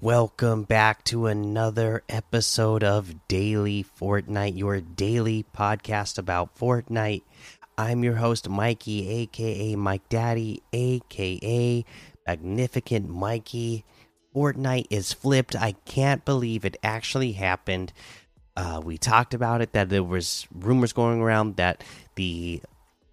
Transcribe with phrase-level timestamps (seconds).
[0.00, 7.22] Welcome back to another episode of Daily Fortnite, your daily podcast about Fortnite.
[7.76, 11.84] I'm your host, Mikey, aka Mike Daddy, aka
[12.24, 13.84] Magnificent Mikey.
[14.32, 15.56] Fortnite is flipped.
[15.56, 17.92] I can't believe it actually happened.
[18.56, 21.82] Uh, we talked about it that there was rumors going around that
[22.14, 22.62] the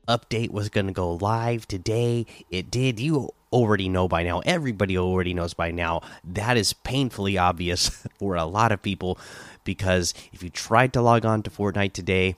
[0.07, 2.25] update was going to go live today.
[2.49, 2.99] It did.
[2.99, 4.39] You already know by now.
[4.45, 6.01] Everybody already knows by now.
[6.23, 7.89] That is painfully obvious
[8.19, 9.17] for a lot of people
[9.63, 12.35] because if you tried to log on to Fortnite today,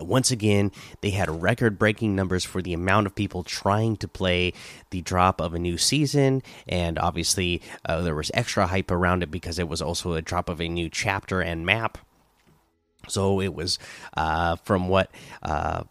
[0.00, 4.52] once again, they had record breaking numbers for the amount of people trying to play
[4.90, 6.42] the drop of a new season.
[6.68, 10.48] And obviously, uh, there was extra hype around it because it was also a drop
[10.48, 11.98] of a new chapter and map.
[13.08, 13.78] So it was
[14.16, 15.10] uh, from what
[15.42, 15.84] uh,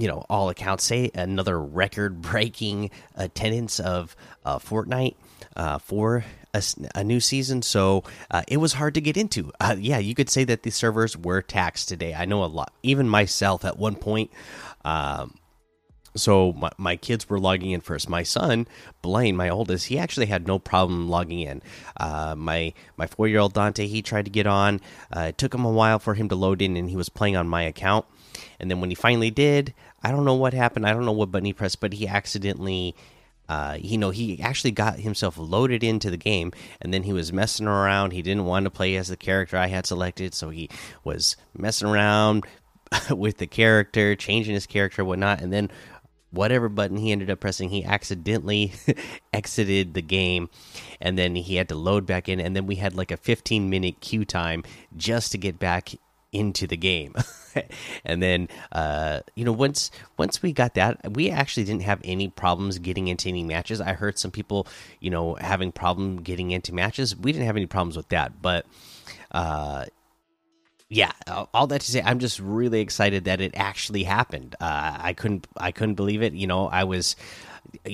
[0.00, 5.14] you know all accounts say another record breaking attendance of uh, Fortnite
[5.56, 6.62] uh, for a,
[6.94, 7.62] a, new season.
[7.62, 9.52] So uh, it was hard to get into.
[9.60, 12.14] Uh, yeah you could say that the servers were taxed today.
[12.14, 14.30] I know a lot even myself at one point
[14.84, 15.34] um,
[16.16, 18.08] so my, my kids were logging in first.
[18.08, 18.66] My son
[19.02, 21.62] blaine my oldest he actually had no problem logging in.
[21.96, 24.80] Uh, my my four year old dante he tried to get on.
[25.14, 27.36] Uh, it took him a while for him to load in and he was playing
[27.36, 28.06] on my account.
[28.58, 30.86] And then when he finally did I don't know what happened.
[30.86, 32.94] I don't know what button he pressed, but he accidentally,
[33.48, 37.32] uh, you know, he actually got himself loaded into the game, and then he was
[37.32, 38.12] messing around.
[38.12, 40.70] He didn't want to play as the character I had selected, so he
[41.04, 42.44] was messing around
[43.10, 45.70] with the character, changing his character, whatnot, and then
[46.30, 48.72] whatever button he ended up pressing, he accidentally
[49.32, 50.48] exited the game,
[51.00, 53.68] and then he had to load back in, and then we had like a 15
[53.68, 54.62] minute queue time
[54.96, 55.90] just to get back
[56.32, 57.14] into the game.
[58.04, 62.28] and then uh, you know once once we got that, we actually didn't have any
[62.28, 63.80] problems getting into any matches.
[63.80, 64.66] I heard some people
[65.00, 67.16] you know having problem getting into matches.
[67.16, 68.66] We didn't have any problems with that, but
[69.32, 69.86] uh,
[70.88, 71.12] yeah,
[71.54, 74.56] all that to say, I'm just really excited that it actually happened.
[74.60, 76.32] Uh, I couldn't I couldn't believe it.
[76.32, 77.14] You know, I was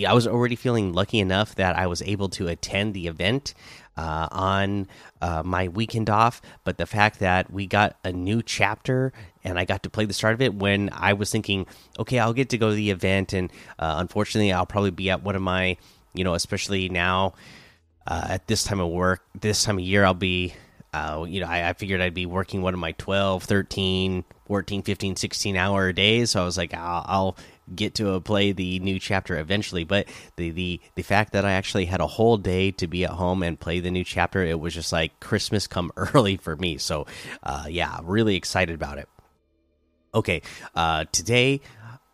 [0.06, 3.53] I was already feeling lucky enough that I was able to attend the event
[3.96, 4.88] uh, on
[5.20, 6.42] uh, my weekend off.
[6.64, 9.12] But the fact that we got a new chapter
[9.46, 11.66] and I got to play the start of it when I was thinking,
[11.98, 15.22] okay, I'll get to go to the event, and uh, unfortunately, I'll probably be at
[15.22, 15.76] one of my,
[16.14, 17.34] you know, especially now
[18.08, 20.54] uh, at this time of work, this time of year, I'll be.
[20.94, 24.82] Uh, you know, I, I, figured I'd be working one of my 12, 13, 14,
[24.82, 26.30] 15, 16 hour days.
[26.30, 27.36] So I was like, I'll, I'll
[27.75, 29.84] get to play the new chapter eventually.
[29.84, 33.10] But the the the fact that I actually had a whole day to be at
[33.10, 36.78] home and play the new chapter, it was just like Christmas come early for me.
[36.78, 37.06] So
[37.43, 39.09] uh, yeah, really excited about it.
[40.15, 40.43] Okay,
[40.75, 41.60] uh, today,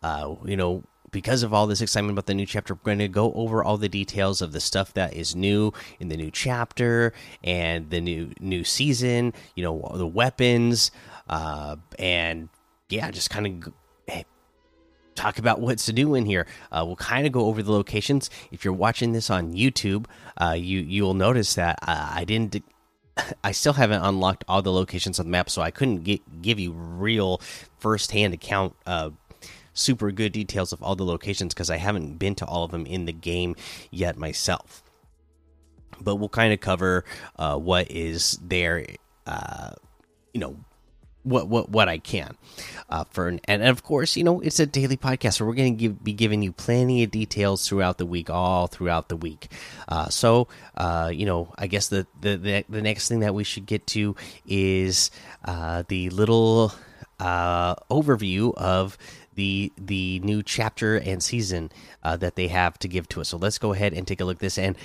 [0.01, 0.83] uh, you know.
[1.11, 3.77] Because of all this excitement about the new chapter, we're going to go over all
[3.77, 8.31] the details of the stuff that is new in the new chapter and the new
[8.39, 9.31] new season.
[9.55, 10.89] You know, the weapons,
[11.29, 12.49] uh, and
[12.89, 13.73] yeah, just kind of
[15.15, 16.47] talk about what's to do in here.
[16.71, 18.29] Uh, we'll kind of go over the locations.
[18.51, 20.05] If you're watching this on YouTube,
[20.41, 22.63] uh, you you'll notice that uh, I didn't.
[23.43, 26.59] I still haven't unlocked all the locations on the map, so I couldn't get, give
[26.59, 27.41] you real
[27.77, 28.75] first-hand account,
[29.73, 32.85] super good details of all the locations because I haven't been to all of them
[32.85, 33.55] in the game
[33.91, 34.83] yet myself.
[35.99, 37.05] But we'll kind of cover
[37.37, 38.85] uh, what is there,
[39.25, 39.71] uh,
[40.33, 40.57] you know,
[41.23, 42.37] what what what I can.
[42.89, 45.89] Uh, for and of course, you know it's a daily podcast, so we're going to
[45.89, 49.49] be giving you plenty of details throughout the week, all throughout the week.
[49.87, 50.47] Uh, so,
[50.77, 53.87] uh, you know, I guess the, the, the the next thing that we should get
[53.87, 55.11] to is
[55.45, 56.73] uh, the little
[57.19, 58.97] uh, overview of
[59.35, 61.71] the the new chapter and season
[62.03, 63.29] uh, that they have to give to us.
[63.29, 64.57] So let's go ahead and take a look at this.
[64.57, 64.75] And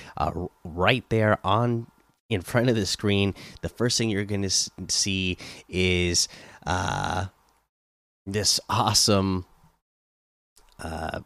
[0.64, 1.86] right there on
[2.28, 6.28] in front of the screen, the first thing you're going to see is
[6.66, 7.26] uh,
[8.26, 9.46] this awesome
[10.82, 11.20] uh,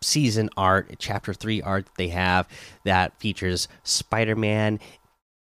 [0.00, 2.46] season art, chapter three art they have
[2.84, 4.78] that features Spider Man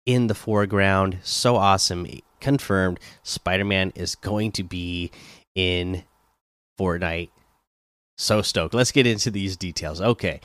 [0.06, 1.20] in the foreground.
[1.24, 2.08] So awesome.
[2.42, 5.12] Confirmed Spider Man is going to be
[5.56, 6.04] in
[6.80, 7.30] Fortnite.
[8.18, 8.74] So stoked.
[8.74, 10.02] Let's get into these details.
[10.02, 10.42] Okay.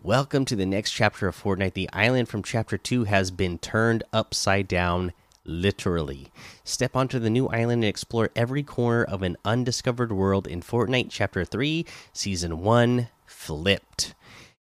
[0.00, 1.74] Welcome to the next chapter of Fortnite.
[1.74, 5.12] The island from chapter 2 has been turned upside down,
[5.44, 6.32] literally.
[6.64, 11.08] Step onto the new island and explore every corner of an undiscovered world in Fortnite
[11.10, 11.84] chapter 3,
[12.14, 14.14] season 1, Flipped.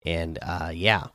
[0.06, 1.06] And uh, yeah,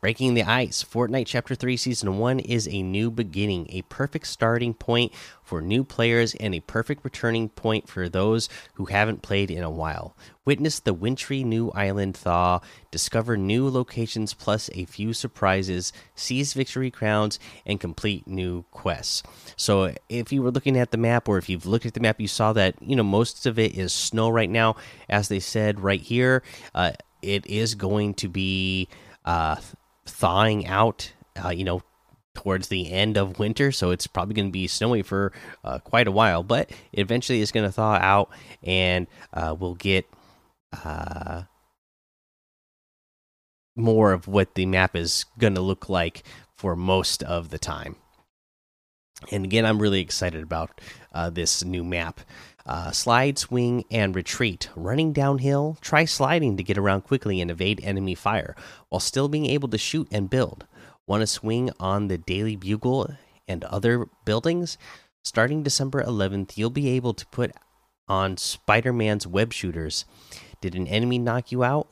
[0.00, 4.72] Breaking the Ice, Fortnite Chapter 3 Season 1 is a new beginning, a perfect starting
[4.72, 5.12] point
[5.42, 9.70] for new players, and a perfect returning point for those who haven't played in a
[9.70, 10.16] while.
[10.44, 12.60] Witness the wintry new island thaw,
[12.92, 19.24] discover new locations plus a few surprises, seize victory crowns, and complete new quests.
[19.56, 22.20] So, if you were looking at the map, or if you've looked at the map,
[22.20, 24.76] you saw that you know most of it is snow right now.
[25.08, 28.86] As they said right here, uh, it is going to be.
[29.24, 29.56] Uh,
[30.08, 31.12] thawing out,
[31.42, 31.82] uh, you know,
[32.34, 33.72] towards the end of winter.
[33.72, 35.32] So it's probably going to be snowy for
[35.64, 38.30] uh, quite a while, but eventually it's going to thaw out
[38.62, 40.06] and uh, we'll get
[40.84, 41.42] uh,
[43.74, 46.22] more of what the map is going to look like
[46.56, 47.96] for most of the time.
[49.32, 50.80] And again, I'm really excited about
[51.12, 52.20] uh, this new map.
[52.68, 54.68] Uh, slide, swing, and retreat.
[54.76, 58.54] Running downhill, try sliding to get around quickly and evade enemy fire,
[58.90, 60.66] while still being able to shoot and build.
[61.06, 63.14] Want to swing on the Daily Bugle
[63.48, 64.76] and other buildings?
[65.24, 67.52] Starting December 11th, you'll be able to put
[68.06, 70.04] on Spider Man's web shooters.
[70.60, 71.88] Did an enemy knock you out?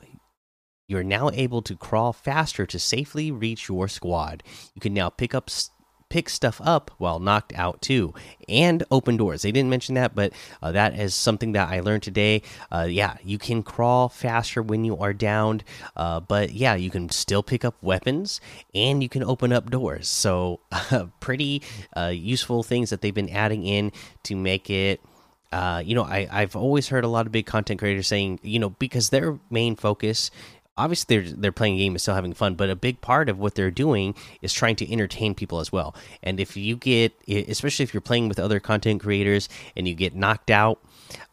[0.87, 4.43] You're now able to crawl faster to safely reach your squad.
[4.75, 5.49] You can now pick up
[6.09, 8.13] pick stuff up while knocked out too
[8.47, 9.41] and open doors.
[9.41, 12.41] They didn't mention that but uh, that is something that i learned today.
[12.71, 15.63] Uh, yeah you can crawl faster when you are downed
[15.95, 18.39] uh, but yeah you can still pick up weapons
[18.73, 20.07] and you can open up doors.
[20.07, 20.59] So
[21.19, 21.61] pretty
[21.95, 23.91] uh, useful things that they've been adding in
[24.23, 25.01] to make it
[25.51, 28.59] uh, you know, I, I've always heard a lot of big content creators saying, you
[28.59, 30.29] know, because their main focus
[30.77, 33.39] obviously they're they're playing a game and still having fun but a big part of
[33.39, 35.95] what they're doing is trying to entertain people as well.
[36.23, 40.15] And if you get especially if you're playing with other content creators and you get
[40.15, 40.79] knocked out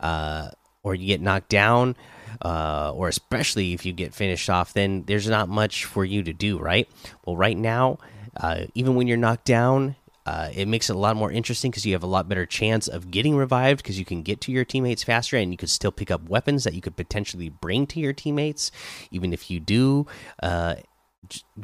[0.01, 0.51] uh,
[0.83, 1.97] or you get knocked down
[2.45, 6.33] uh, or especially if you get finished off then there's not much for you to
[6.33, 6.89] do right?
[7.25, 7.99] Well right now
[8.37, 11.85] uh, even when you're knocked down uh, it makes it a lot more interesting because
[11.85, 14.65] you have a lot better chance of getting revived because you can get to your
[14.65, 18.01] teammates faster and you could still pick up weapons that you could potentially bring to
[18.01, 18.71] your teammates.
[19.11, 20.07] Even if you do
[20.43, 20.77] uh,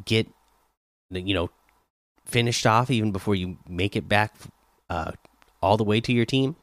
[0.05, 0.29] get,
[1.11, 1.49] you know,
[2.27, 4.35] finished off even before you make it back
[4.91, 5.13] uh,
[5.63, 6.55] all the way to your team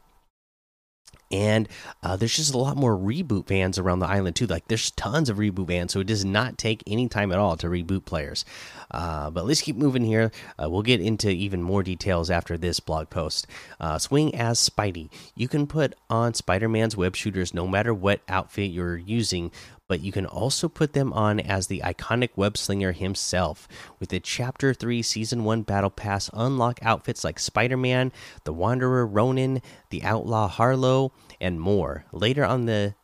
[1.31, 1.67] and
[2.03, 4.47] uh, there's just a lot more reboot vans around the island too.
[4.47, 7.57] Like there's tons of reboot vans, so it does not take any time at all
[7.57, 8.45] to reboot players.
[8.89, 10.31] Uh, but let's keep moving here.
[10.61, 13.47] Uh, we'll get into even more details after this blog post.
[13.79, 15.09] Uh, swing as Spidey.
[15.35, 19.51] You can put on Spider-Man's web shooters no matter what outfit you're using,
[19.87, 23.67] but you can also put them on as the iconic web slinger himself.
[23.99, 28.11] With the Chapter 3 Season 1 Battle Pass, unlock outfits like Spider Man,
[28.43, 32.05] the Wanderer Ronin, the Outlaw Harlow, and more.
[32.11, 32.95] Later on the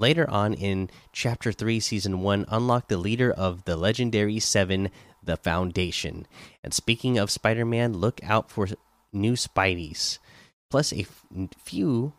[0.00, 4.90] Later on in Chapter 3, Season 1, unlock the leader of the Legendary Seven,
[5.24, 6.24] the Foundation.
[6.62, 8.68] And speaking of Spider Man, look out for
[9.12, 10.18] new Spideys,
[10.70, 11.04] plus a
[11.58, 12.12] few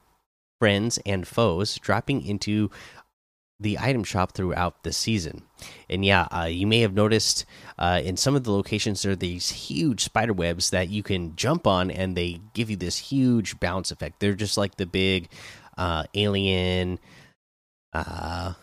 [0.59, 2.69] friends and foes dropping into
[3.59, 5.43] the item shop throughout the season.
[5.89, 7.45] And yeah, uh, you may have noticed
[7.77, 11.35] uh, in some of the locations there are these huge spider webs that you can
[11.35, 14.19] jump on, and they give you this huge bounce effect.
[14.19, 15.29] They're just like the big
[15.77, 16.99] uh, alien
[17.93, 18.53] uh,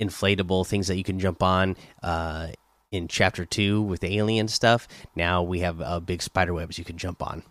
[0.00, 2.48] inflatable things that you can jump on uh,
[2.90, 4.88] in Chapter Two with the alien stuff.
[5.16, 7.42] Now we have uh, big spider webs you can jump on.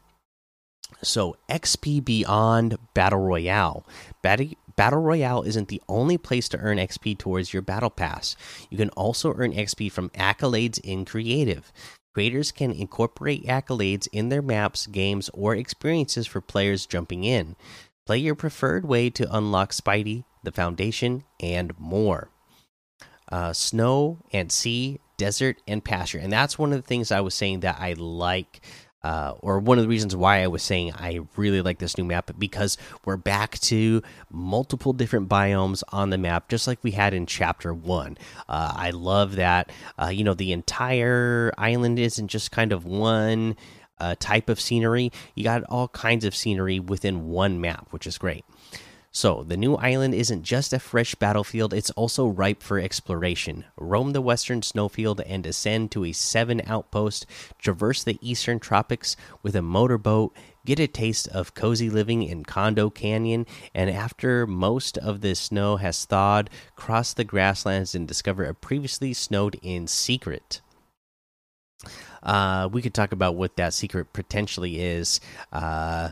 [1.04, 3.86] So XP Beyond Battle Royale.
[4.22, 4.50] Battle
[4.90, 8.36] Royale isn't the only place to earn XP towards your Battle Pass.
[8.70, 11.72] You can also earn XP from accolades in Creative.
[12.14, 17.56] Creators can incorporate accolades in their maps, games, or experiences for players jumping in.
[18.08, 22.30] Play your preferred way to unlock Spidey, the Foundation, and more.
[23.32, 26.18] Uh, snow and sea, desert and pasture.
[26.18, 28.62] And that's one of the things I was saying that I like
[29.04, 32.04] uh, or one of the reasons why I was saying I really like this new
[32.04, 37.14] map because we're back to multiple different biomes on the map, just like we had
[37.14, 38.18] in Chapter One.
[38.48, 39.72] Uh, I love that.
[40.02, 43.56] Uh, you know, the entire island isn't just kind of one
[44.00, 45.12] uh, type of scenery.
[45.36, 48.46] You got all kinds of scenery within one map, which is great.
[49.14, 53.66] So, the new island isn't just a fresh battlefield, it's also ripe for exploration.
[53.76, 57.26] Roam the western snowfield and ascend to a seven outpost,
[57.60, 60.34] traverse the eastern tropics with a motorboat,
[60.66, 65.76] get a taste of cozy living in Condo Canyon, and after most of the snow
[65.76, 70.62] has thawed, cross the grasslands and discover a previously snowed in secret.
[72.24, 75.20] Uh, we could talk about what that secret potentially is.
[75.52, 76.12] Uh,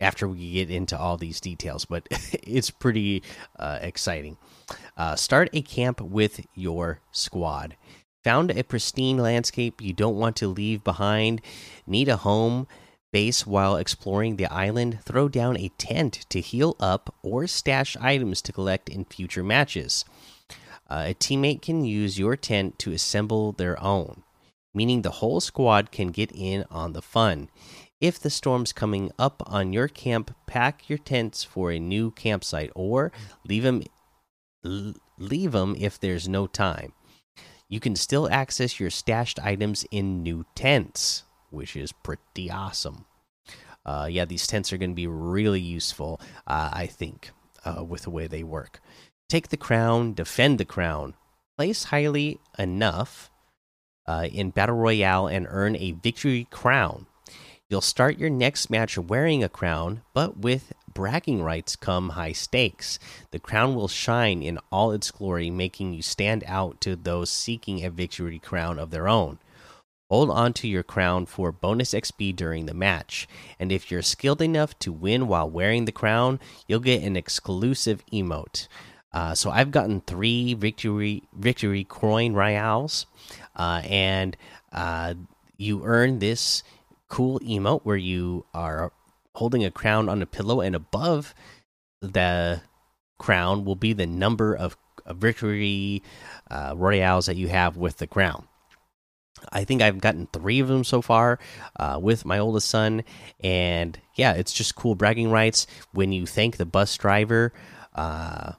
[0.00, 3.22] after we get into all these details, but it's pretty
[3.58, 4.36] uh, exciting.
[4.96, 7.76] Uh, start a camp with your squad.
[8.24, 11.40] Found a pristine landscape you don't want to leave behind?
[11.86, 12.66] Need a home
[13.12, 14.98] base while exploring the island?
[15.04, 20.04] Throw down a tent to heal up or stash items to collect in future matches.
[20.90, 24.22] Uh, a teammate can use your tent to assemble their own,
[24.74, 27.48] meaning the whole squad can get in on the fun.
[28.00, 32.70] If the storm's coming up on your camp, pack your tents for a new campsite
[32.74, 33.10] or
[33.44, 33.82] leave them
[34.62, 36.92] leave them if there's no time.
[37.68, 43.04] You can still access your stashed items in new tents, which is pretty awesome.
[43.84, 47.30] Uh, yeah, these tents are going to be really useful, uh, I think,
[47.64, 48.80] uh, with the way they work.
[49.28, 51.14] Take the crown, defend the crown,
[51.56, 53.30] place highly enough
[54.06, 57.06] uh, in Battle Royale, and earn a victory crown.
[57.70, 62.98] You'll start your next match wearing a crown, but with bragging rights come high stakes.
[63.30, 67.84] The crown will shine in all its glory, making you stand out to those seeking
[67.84, 69.38] a victory crown of their own.
[70.08, 73.28] Hold on to your crown for bonus XP during the match,
[73.60, 78.02] and if you're skilled enough to win while wearing the crown, you'll get an exclusive
[78.10, 78.66] emote.
[79.12, 83.04] Uh, so I've gotten three victory victory crown royales,
[83.54, 84.38] uh, and
[84.72, 85.12] uh,
[85.58, 86.62] you earn this
[87.08, 88.92] cool emote where you are
[89.34, 91.34] holding a crown on a pillow, and above
[92.00, 92.60] the
[93.18, 94.76] crown will be the number of,
[95.10, 96.02] victory
[96.50, 98.46] uh, royales that you have with the crown.
[99.50, 101.38] I think I've gotten three of them so far
[101.80, 103.04] uh, with my oldest son,
[103.40, 107.52] and yeah, it's just cool bragging rights when you thank the bus driver.
[107.94, 108.52] Uh,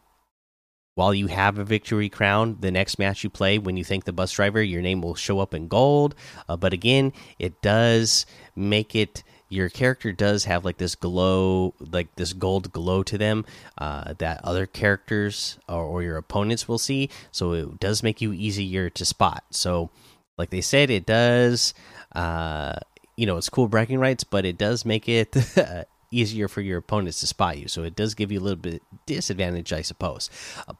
[0.99, 4.11] while you have a victory crown, the next match you play, when you thank the
[4.11, 6.13] bus driver, your name will show up in gold.
[6.49, 12.13] Uh, but again, it does make it your character does have like this glow, like
[12.17, 13.45] this gold glow to them
[13.77, 17.09] uh, that other characters or, or, your opponents will see.
[17.31, 19.45] So it does make you easier to spot.
[19.51, 19.91] So,
[20.37, 21.73] like they said, it does.
[22.13, 22.75] Uh,
[23.15, 25.33] you know, it's cool bragging rights, but it does make it
[26.11, 27.67] easier for your opponents to spot you.
[27.67, 30.29] So it does give you a little bit disadvantage, I suppose.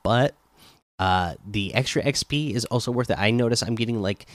[0.03, 0.36] But
[0.98, 3.17] uh, the extra XP is also worth it.
[3.19, 4.25] I notice I'm getting like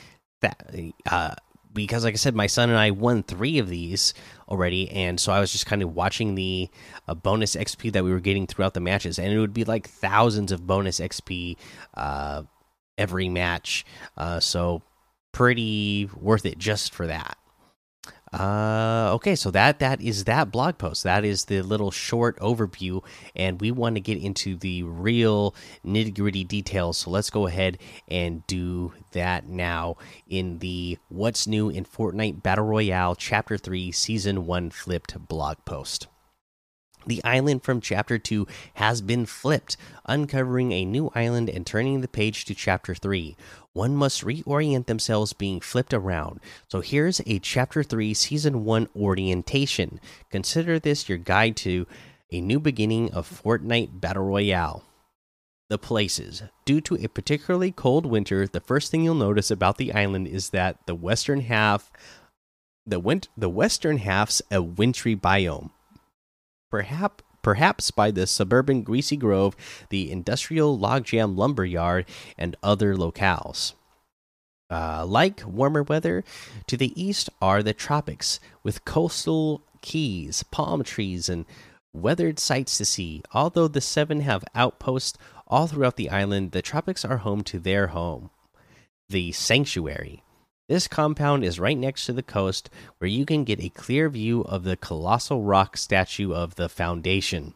[0.41, 0.75] that
[1.11, 1.35] uh,
[1.73, 4.15] because, like I said, my son and I won three of these
[4.49, 6.71] already, and so I was just kind of watching the
[7.09, 9.89] uh, bonus XP that we were getting throughout the matches, and it would be like
[9.89, 11.57] thousands of bonus XP
[11.95, 12.43] uh,
[12.97, 13.85] every match.
[14.17, 14.83] Uh, so
[15.33, 17.37] pretty worth it just for that.
[18.35, 21.05] Uh, okay, so that that is that blog post.
[21.05, 23.05] That is the little short overview,
[23.37, 25.55] and we want to get into the real
[25.87, 26.99] nitty gritty details.
[26.99, 29.97] So let's go ahead and do that now
[30.29, 36.09] in the "What's New in Fortnite Battle Royale" Chapter Three, Season One flipped blog post.
[37.07, 42.09] The island from Chapter 2 has been flipped, uncovering a new island and turning the
[42.09, 43.37] page to Chapter 3
[43.75, 46.41] one must reorient themselves being flipped around.
[46.69, 50.01] So here's a Chapter 3 Season 1 orientation.
[50.31, 51.87] Consider this your guide to
[52.31, 54.85] a new beginning of Fortnite Battle Royale.
[55.69, 56.45] The places.
[56.65, 60.51] Due to a particularly cold winter, the first thing you'll notice about the island is
[60.51, 61.91] that the western half
[62.87, 65.71] the wint the western half's a wintry biome.
[66.75, 69.54] Perhaps perhaps by the suburban Greasy Grove,
[69.90, 72.04] the industrial logjam lumber yard,
[72.37, 73.75] and other locales.
[74.69, 76.25] Uh, like warmer weather,
[76.66, 81.45] to the east are the tropics, with coastal keys, palm trees, and
[81.93, 83.23] weathered sights to see.
[83.33, 85.16] Although the seven have outposts
[85.47, 88.31] all throughout the island, the tropics are home to their home,
[89.09, 90.24] the sanctuary.
[90.68, 94.42] This compound is right next to the coast, where you can get a clear view
[94.42, 97.54] of the colossal rock statue of the Foundation.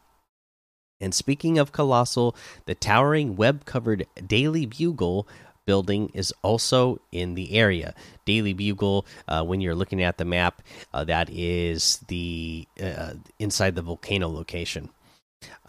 [1.00, 2.36] And speaking of colossal,
[2.66, 5.26] the towering web covered Daily Bugle
[5.64, 7.94] building is also in the area.
[8.26, 10.62] Daily Bugle, uh, when you're looking at the map,
[10.92, 14.90] uh, that is the uh, inside the volcano location.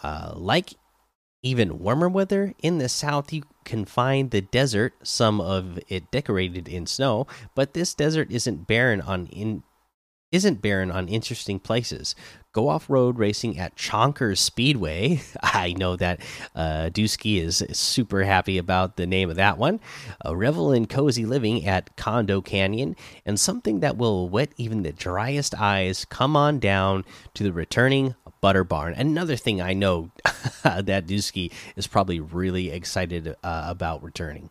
[0.01, 0.73] Uh, like
[1.43, 6.67] even warmer weather in the south, you can find the desert, some of it decorated
[6.67, 9.61] in snow, but this desert isn't barren on in
[10.31, 12.13] isn't barren on interesting places.
[12.51, 15.21] Go off road racing at Chonkers Speedway.
[15.43, 16.21] I know that
[16.55, 19.79] uh, Dusky is super happy about the name of that one.
[20.21, 22.95] A revel in cozy living at Condo Canyon,
[23.25, 26.05] and something that will wet even the driest eyes.
[26.05, 28.93] Come on down to the returning Butter Barn.
[28.93, 30.11] Another thing I know
[30.63, 34.49] that Dusky is probably really excited uh, about returning.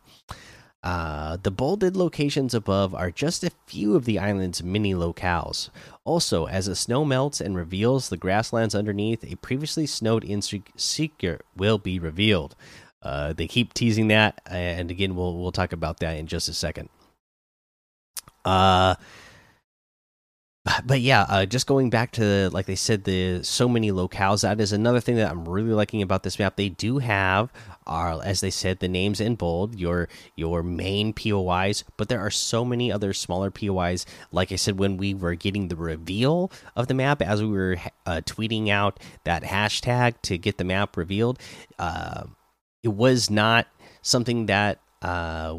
[0.82, 5.70] Uh, the bolded locations above are just a few of the island's mini locales.
[6.04, 11.42] Also, as the snow melts and reveals the grasslands underneath, a previously snowed in secret
[11.56, 12.54] will be revealed.
[13.02, 16.54] uh, they keep teasing that, and again, we'll we'll talk about that in just a
[16.54, 16.88] second.
[18.44, 18.94] Uh,
[20.84, 24.42] but yeah, uh, just going back to like they said, the so many locales.
[24.42, 26.56] That is another thing that I'm really liking about this map.
[26.56, 27.52] They do have,
[27.86, 31.84] are as they said, the names in bold, your your main POIs.
[31.96, 34.06] But there are so many other smaller POIs.
[34.32, 37.76] Like I said, when we were getting the reveal of the map, as we were
[38.06, 41.38] uh, tweeting out that hashtag to get the map revealed,
[41.78, 42.24] uh,
[42.82, 43.66] it was not
[44.02, 45.58] something that uh,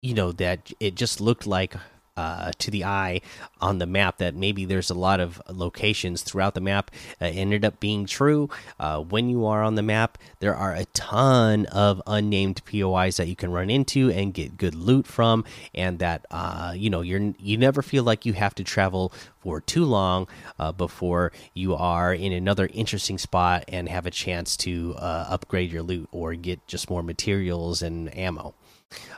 [0.00, 1.74] you know that it just looked like
[2.16, 3.20] uh, to the eye
[3.60, 6.90] on the map that maybe there's a lot of locations throughout the map
[7.20, 8.50] uh, ended up being true.
[8.78, 13.28] Uh, when you are on the map, there are a ton of unnamed POIs that
[13.28, 17.32] you can run into and get good loot from, and that uh, you know you're
[17.38, 20.28] you never feel like you have to travel for too long
[20.58, 25.72] uh, before you are in another interesting spot and have a chance to uh, upgrade
[25.72, 28.54] your loot or get just more materials and ammo.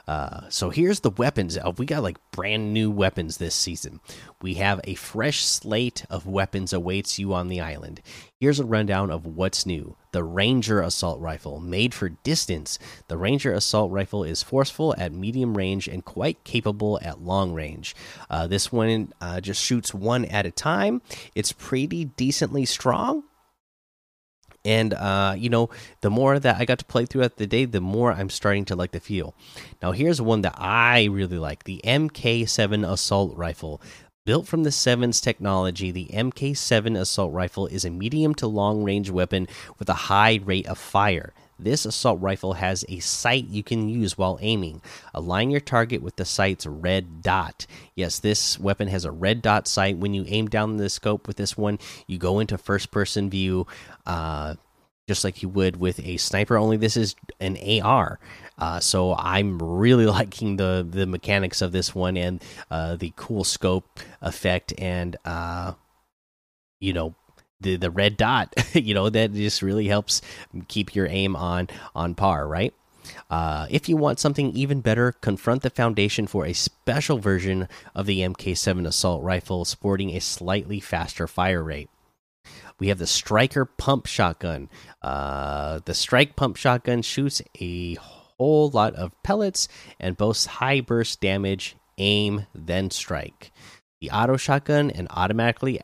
[0.07, 1.57] Uh, so here's the weapons.
[1.57, 3.99] Uh, we got like brand new weapons this season.
[4.41, 8.01] We have a fresh slate of weapons awaits you on the island.
[8.39, 9.95] Here's a rundown of what's new.
[10.11, 12.77] The Ranger Assault Rifle, made for distance.
[13.07, 17.95] The Ranger Assault Rifle is forceful at medium range and quite capable at long range.
[18.29, 21.01] Uh, this one uh, just shoots one at a time.
[21.33, 23.23] It's pretty decently strong
[24.65, 25.69] and uh, you know
[26.01, 28.75] the more that i got to play throughout the day the more i'm starting to
[28.75, 29.35] like the feel.
[29.81, 33.81] Now here's one that i really like the mk7 assault rifle.
[34.25, 39.11] Built from the 7's technology the mk7 assault rifle is a medium to long range
[39.11, 43.87] weapon with a high rate of fire this assault rifle has a sight you can
[43.87, 44.81] use while aiming.
[45.13, 47.65] Align your target with the sight's red dot.
[47.95, 49.97] Yes, this weapon has a red dot sight.
[49.97, 53.67] When you aim down the scope with this one, you go into first person view,
[54.05, 54.55] uh,
[55.07, 58.19] just like you would with a sniper, only this is an AR.
[58.57, 63.43] Uh, so I'm really liking the the mechanics of this one and uh, the cool
[63.43, 65.73] scope effect and uh,
[66.79, 67.15] you know
[67.65, 70.21] the the red dot you know that just really helps
[70.67, 72.73] keep your aim on on par right
[73.29, 78.07] uh, if you want something even better, confront the Foundation for a special version of
[78.07, 81.89] the MK7 assault rifle sporting a slightly faster fire rate.
[82.79, 84.69] We have the Striker pump shotgun.
[85.01, 89.67] Uh, the Strike pump shotgun shoots a whole lot of pellets
[89.99, 93.51] and boasts high burst damage, aim, then strike.
[94.01, 95.79] The auto shotgun and automatically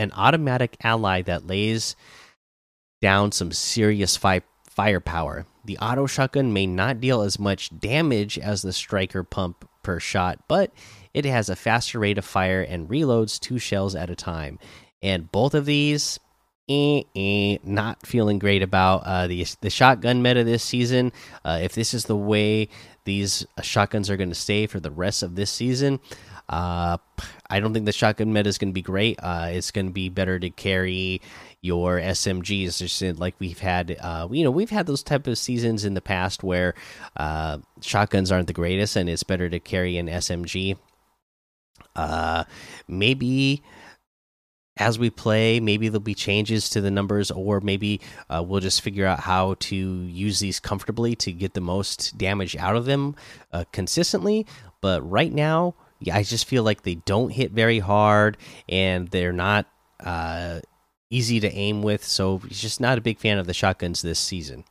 [0.00, 1.94] an automatic ally that lays
[3.02, 5.46] down some serious fi firepower.
[5.64, 10.38] The auto shotgun may not deal as much damage as the striker pump per shot,
[10.48, 10.72] but
[11.12, 14.58] it has a faster rate of fire and reloads two shells at a time.
[15.02, 16.18] And both of these,
[16.68, 21.12] eh, eh, not feeling great about uh, the the shotgun meta this season.
[21.44, 22.68] Uh, if this is the way
[23.04, 26.00] these shotguns are going to stay for the rest of this season,
[26.48, 26.96] uh,
[27.50, 29.18] I don't think the shotgun meta is going to be great.
[29.22, 31.20] Uh, it's going to be better to carry
[31.60, 33.96] your SMGs, just like we've had.
[34.00, 36.74] Uh, you know, we've had those type of seasons in the past where
[37.16, 40.78] uh, shotguns aren't the greatest, and it's better to carry an SMG.
[41.96, 42.44] Uh,
[42.88, 43.62] maybe
[44.76, 48.80] as we play, maybe there'll be changes to the numbers, or maybe uh, we'll just
[48.80, 53.14] figure out how to use these comfortably to get the most damage out of them
[53.52, 54.46] uh, consistently.
[54.80, 55.74] But right now,
[56.12, 58.36] I just feel like they don't hit very hard
[58.68, 59.66] and they're not
[60.02, 60.60] uh,
[61.10, 62.04] easy to aim with.
[62.04, 64.64] So he's just not a big fan of the shotguns this season.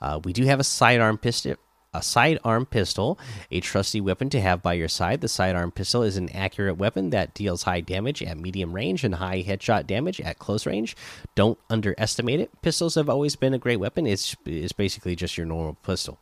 [0.00, 1.56] Uh, we do have a sidearm pistol.
[1.96, 3.20] A sidearm pistol,
[3.52, 5.20] a trusty weapon to have by your side.
[5.20, 9.14] The sidearm pistol is an accurate weapon that deals high damage at medium range and
[9.14, 10.96] high headshot damage at close range.
[11.36, 12.50] Don't underestimate it.
[12.62, 14.08] Pistols have always been a great weapon.
[14.08, 16.18] It's it's basically just your normal pistol.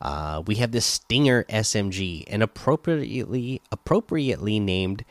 [0.00, 5.04] Uh, we have the Stinger SMG, an appropriately appropriately named.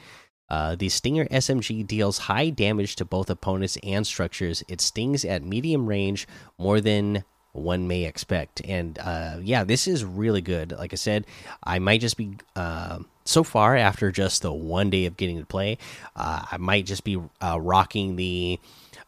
[0.48, 4.64] Uh, the Stinger SMG deals high damage to both opponents and structures.
[4.68, 6.28] It stings at medium range
[6.60, 7.24] more than
[7.56, 8.62] one may expect.
[8.64, 10.72] And uh, yeah, this is really good.
[10.72, 11.26] Like I said,
[11.64, 15.46] I might just be uh, so far after just the one day of getting to
[15.46, 15.78] play.
[16.16, 18.60] Uh, I might just be uh, rocking the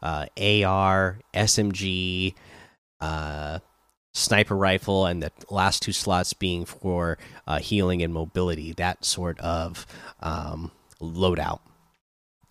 [0.02, 2.34] uh, AR SMG
[4.18, 9.40] sniper rifle, and the last two slots being for uh, healing and mobility, that sort
[9.40, 9.86] of
[10.22, 11.60] um, loadout.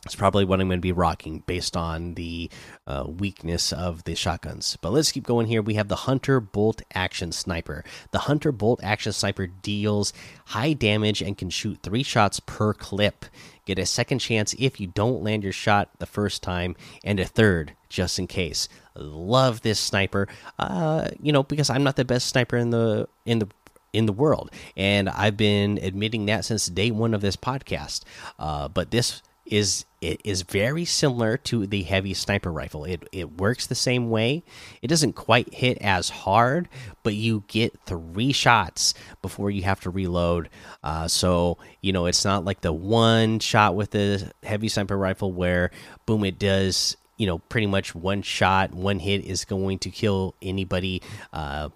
[0.06, 2.48] It's probably what I'm going to be rocking based on the
[2.86, 4.78] uh, weakness of the shotguns.
[4.80, 5.60] But let's keep going here.
[5.60, 7.84] We have the Hunter Bolt Action Sniper.
[8.12, 10.12] The Hunter Bolt Action Sniper deals
[10.46, 13.26] high damage and can shoot three shots per clip.
[13.64, 17.24] Get a second chance if you don't land your shot the first time, and a
[17.24, 18.68] third just in case.
[18.94, 20.28] Love this sniper.
[20.56, 23.48] Uh, you know, because I'm not the best sniper in the in the
[23.92, 28.04] in the world, and I've been admitting that since day one of this podcast.
[28.38, 32.84] Uh, but this is it is very similar to the heavy sniper rifle.
[32.84, 34.42] It it works the same way.
[34.82, 36.68] It doesn't quite hit as hard,
[37.02, 40.48] but you get three shots before you have to reload.
[40.82, 45.32] Uh, so you know it's not like the one shot with the heavy sniper rifle
[45.32, 45.70] where
[46.04, 50.34] boom it does you know pretty much one shot, one hit is going to kill
[50.42, 51.02] anybody.
[51.32, 51.70] Uh,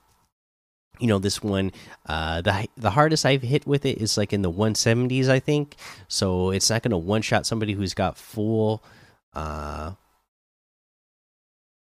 [1.00, 1.72] you know this one
[2.06, 5.76] uh the the hardest i've hit with it is like in the 170s i think.
[6.08, 8.82] So it's not going to one shot somebody who's got full
[9.34, 9.92] uh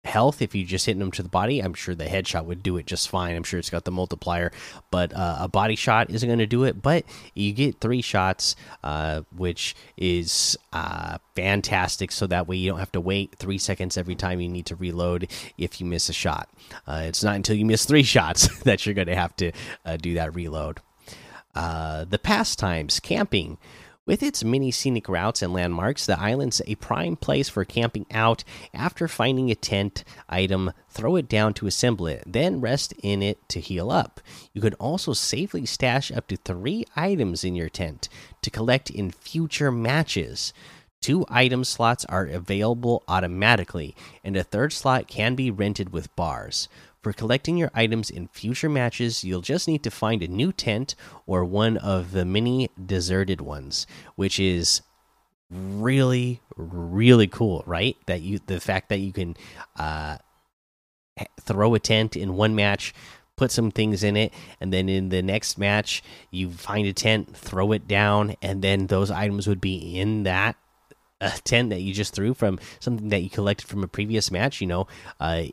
[0.06, 1.60] health if you just hitting them to the body.
[1.60, 3.36] I'm sure the headshot would do it just fine.
[3.36, 4.52] I'm sure it's got the multiplier,
[4.92, 6.82] but uh, a body shot isn't going to do it.
[6.82, 12.12] But you get three shots, uh, which is uh, fantastic.
[12.12, 14.76] So that way you don't have to wait three seconds every time you need to
[14.76, 16.50] reload if you miss a shot.
[16.88, 19.52] Uh, it's not until you miss three shots that you're going to have to
[19.86, 20.80] uh, do that reload.
[21.56, 23.58] Uh, the pastimes, camping.
[24.08, 28.44] With its many scenic routes and landmarks, the island's a prime place for camping out.
[28.72, 33.40] After finding a tent item, throw it down to assemble it, then rest in it
[33.50, 34.22] to heal up.
[34.54, 38.08] You can also safely stash up to three items in your tent
[38.44, 40.54] to collect in future matches.
[41.02, 46.70] Two item slots are available automatically, and a third slot can be rented with bars.
[47.06, 50.96] For collecting your items in future matches, you'll just need to find a new tent
[51.28, 54.82] or one of the many deserted ones, which is
[55.48, 57.96] really really cool, right?
[58.08, 59.38] That you the fact that you can
[59.78, 60.18] uh
[61.40, 62.92] throw a tent in one match,
[63.36, 67.38] put some things in it, and then in the next match you find a tent,
[67.38, 70.56] throw it down, and then those items would be in that
[71.22, 74.60] uh, tent that you just threw from something that you collected from a previous match.
[74.60, 74.88] You know,
[75.20, 75.44] uh,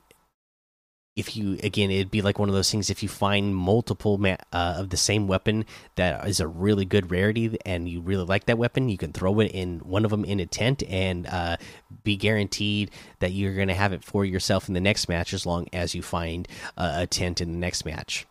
[1.14, 4.36] if you again it'd be like one of those things if you find multiple uh,
[4.52, 5.64] of the same weapon
[5.96, 9.38] that is a really good rarity and you really like that weapon you can throw
[9.40, 11.56] it in one of them in a tent and uh,
[12.02, 15.44] be guaranteed that you're going to have it for yourself in the next match as
[15.44, 18.26] long as you find uh, a tent in the next match.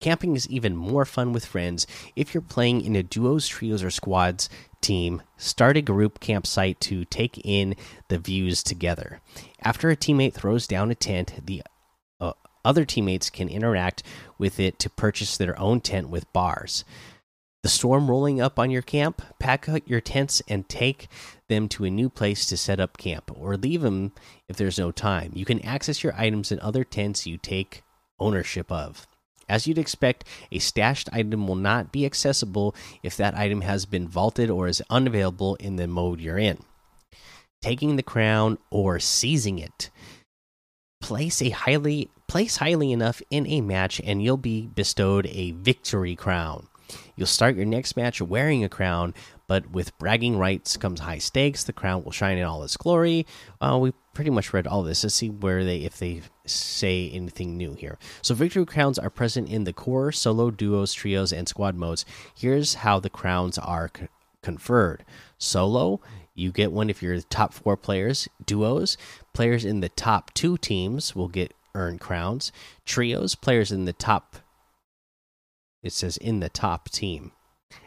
[0.00, 1.86] Camping is even more fun with friends.
[2.14, 4.50] If you're playing in a duos trios or squads
[4.82, 7.74] team start a group campsite to take in
[8.08, 9.20] the views together.
[9.62, 11.62] After a teammate throws down a tent the
[12.64, 14.02] other teammates can interact
[14.38, 16.84] with it to purchase their own tent with bars.
[17.62, 21.08] The storm rolling up on your camp, pack out your tents and take
[21.48, 24.12] them to a new place to set up camp, or leave them
[24.50, 25.32] if there's no time.
[25.34, 27.82] You can access your items in other tents you take
[28.20, 29.06] ownership of.
[29.48, 34.08] As you'd expect, a stashed item will not be accessible if that item has been
[34.08, 36.58] vaulted or is unavailable in the mode you're in.
[37.62, 39.90] Taking the crown or seizing it.
[41.00, 46.16] Place a highly place highly enough in a match and you'll be bestowed a victory
[46.16, 46.66] crown.
[47.14, 49.14] You'll start your next match wearing a crown,
[49.46, 51.62] but with bragging rights comes high stakes.
[51.62, 53.24] The crown will shine in all its glory.
[53.60, 55.04] Uh, we pretty much read all this.
[55.04, 58.00] Let's see where they if they say anything new here.
[58.20, 62.04] So victory crowns are present in the core, solo, duos, trios, and squad modes.
[62.34, 63.92] Here's how the crowns are
[64.42, 65.04] conferred.
[65.38, 66.00] Solo,
[66.34, 68.28] you get one if you're the top four players.
[68.44, 68.96] Duos,
[69.32, 72.52] players in the top two teams will get earn crowns.
[72.84, 74.36] Trios, players in the top,
[75.82, 77.32] it says in the top team.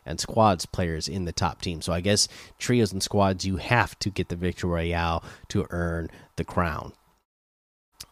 [0.05, 1.81] And squads, players in the top team.
[1.81, 2.27] So I guess
[2.59, 6.93] trios and squads, you have to get the Victory Royale to earn the crown.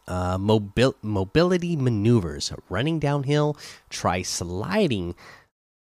[0.08, 2.54] Uh, mobil mobility maneuvers.
[2.70, 3.58] Running downhill,
[3.90, 5.16] try sliding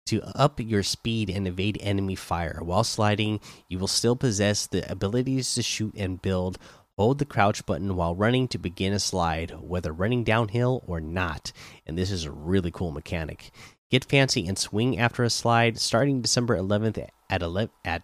[0.07, 2.61] to up your speed and evade enemy fire.
[2.63, 6.59] While sliding, you will still possess the abilities to shoot and build
[6.99, 11.53] Hold the crouch button while running to begin a slide, whether running downhill or not.
[11.87, 13.51] And this is a really cool mechanic.
[13.91, 15.79] Get fancy and swing after a slide.
[15.79, 18.03] Starting December 11th at 11 at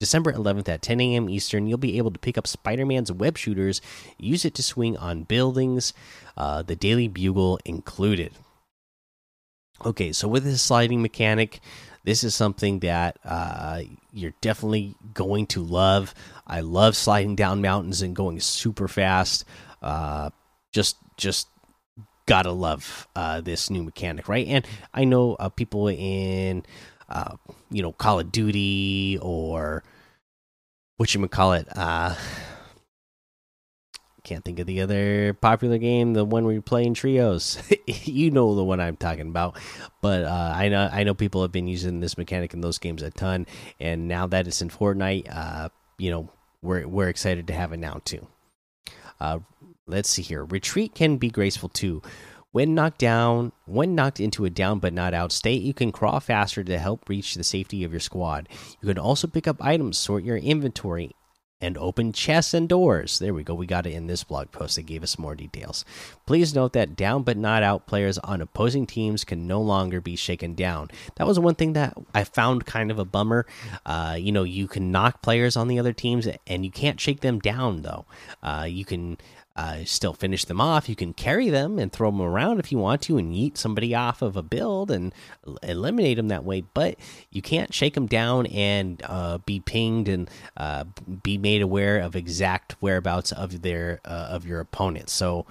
[0.00, 1.28] December 11th at 10 a.m.
[1.30, 3.80] Eastern, you'll be able to pick up Spider Man's web shooters,
[4.18, 5.94] use it to swing on buildings,
[6.36, 8.32] uh, the Daily Bugle included.
[9.84, 11.60] Okay, so with this sliding mechanic,
[12.04, 13.82] this is something that uh,
[14.14, 16.14] you're definitely going to love.
[16.46, 19.44] I love sliding down mountains and going super fast.
[19.82, 20.30] Uh,
[20.72, 21.48] just, just
[22.26, 24.46] gotta love uh, this new mechanic, right?
[24.46, 26.64] And I know uh, people in,
[27.08, 27.36] uh,
[27.70, 29.82] you know, Call of Duty or
[30.96, 31.68] what you call it.
[34.24, 37.62] Can't think of the other popular game, the one where you play in trios.
[37.86, 39.58] you know the one I'm talking about.
[40.00, 43.02] But uh, I know I know people have been using this mechanic in those games
[43.02, 43.46] a ton,
[43.78, 46.30] and now that it's in Fortnite, uh, you know
[46.62, 48.26] we're we're excited to have it now too.
[49.20, 49.40] Uh,
[49.86, 50.44] let's see here.
[50.44, 52.00] Retreat can be graceful too.
[52.50, 56.20] When knocked down, when knocked into a down but not out state, you can crawl
[56.20, 58.48] faster to help reach the safety of your squad.
[58.80, 61.10] You can also pick up items, sort your inventory,
[61.60, 63.18] and open chests and doors.
[63.18, 63.54] There we go.
[63.54, 64.76] We got it in this blog post.
[64.76, 65.84] They gave us more details.
[66.26, 70.16] Please note that down but not out players on opposing teams can no longer be
[70.16, 70.90] shaken down.
[71.16, 73.46] That was one thing that I found kind of a bummer.
[73.86, 77.20] Uh, you know, you can knock players on the other teams and you can't shake
[77.20, 78.04] them down, though.
[78.42, 79.16] Uh, you can
[79.56, 80.88] uh, still finish them off.
[80.88, 83.94] You can carry them and throw them around if you want to, and eat somebody
[83.94, 85.14] off of a build and
[85.62, 86.64] eliminate them that way.
[86.74, 86.96] But
[87.30, 90.84] you can't shake them down and uh, be pinged and uh,
[91.22, 95.08] be made aware of exact whereabouts of their uh, of your opponent.
[95.08, 95.46] So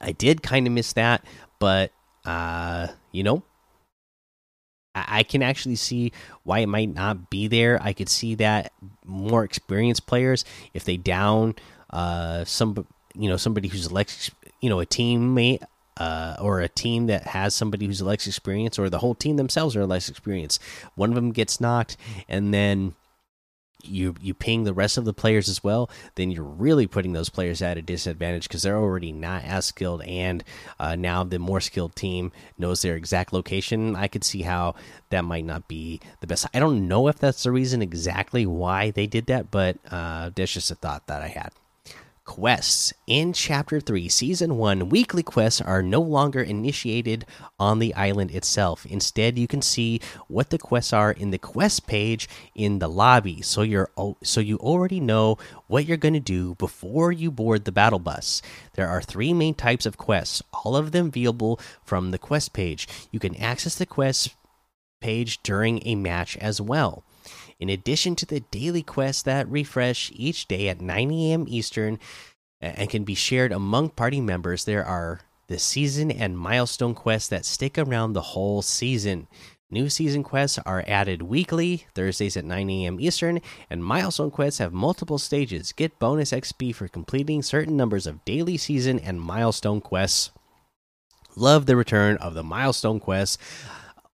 [0.00, 1.24] I did kind of miss that,
[1.58, 1.92] but
[2.24, 3.42] uh, you know.
[4.94, 7.80] I can actually see why it might not be there.
[7.82, 8.72] I could see that
[9.06, 11.54] more experienced players, if they down
[11.92, 15.62] uh, some you know somebody who's less you know a teammate
[15.98, 19.76] uh, or a team that has somebody who's less experienced, or the whole team themselves
[19.76, 20.60] are less experienced.
[20.94, 21.96] One of them gets knocked,
[22.28, 22.94] and then
[23.84, 25.90] you you ping the rest of the players as well.
[26.14, 30.02] Then you're really putting those players at a disadvantage because they're already not as skilled,
[30.02, 30.42] and
[30.78, 33.94] uh, now the more skilled team knows their exact location.
[33.94, 34.74] I could see how
[35.10, 36.46] that might not be the best.
[36.54, 40.54] I don't know if that's the reason exactly why they did that, but uh, that's
[40.54, 41.52] just a thought that I had
[42.32, 42.94] quests.
[43.06, 47.26] In Chapter 3, Season 1, weekly quests are no longer initiated
[47.58, 48.86] on the island itself.
[48.86, 53.42] Instead, you can see what the quests are in the quest page in the lobby.
[53.42, 53.90] So you're
[54.22, 58.40] so you already know what you're going to do before you board the battle bus.
[58.76, 62.88] There are three main types of quests, all of them viewable from the quest page.
[63.10, 64.34] You can access the quest
[65.02, 67.04] page during a match as well.
[67.62, 71.44] In addition to the daily quests that refresh each day at 9 a.m.
[71.46, 72.00] Eastern
[72.60, 77.44] and can be shared among party members, there are the season and milestone quests that
[77.44, 79.28] stick around the whole season.
[79.70, 82.98] New season quests are added weekly, Thursdays at 9 a.m.
[82.98, 85.70] Eastern, and milestone quests have multiple stages.
[85.70, 90.32] Get bonus XP for completing certain numbers of daily season and milestone quests.
[91.36, 93.38] Love the return of the milestone quests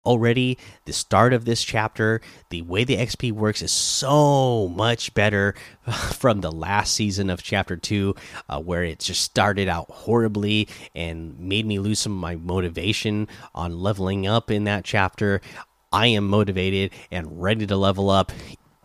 [0.06, 5.56] already the start of this chapter the way the xp works is so much better
[6.14, 8.16] from the last season of chapter 2
[8.50, 13.28] uh, where it just started out horribly and made me lose some of my motivation
[13.54, 15.42] on leveling up in that chapter.
[15.92, 18.32] I am motivated and ready to level up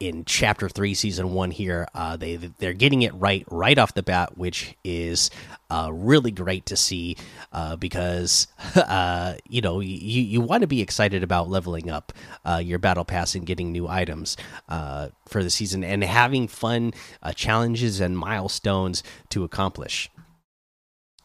[0.00, 1.50] in chapter three, season one.
[1.50, 5.30] Here, uh, they they're getting it right right off the bat, which is
[5.70, 7.16] uh, really great to see
[7.52, 12.12] uh, because uh, you know you you want to be excited about leveling up
[12.44, 14.36] uh, your battle pass and getting new items
[14.68, 16.92] uh, for the season and having fun
[17.36, 20.10] challenges and milestones to accomplish.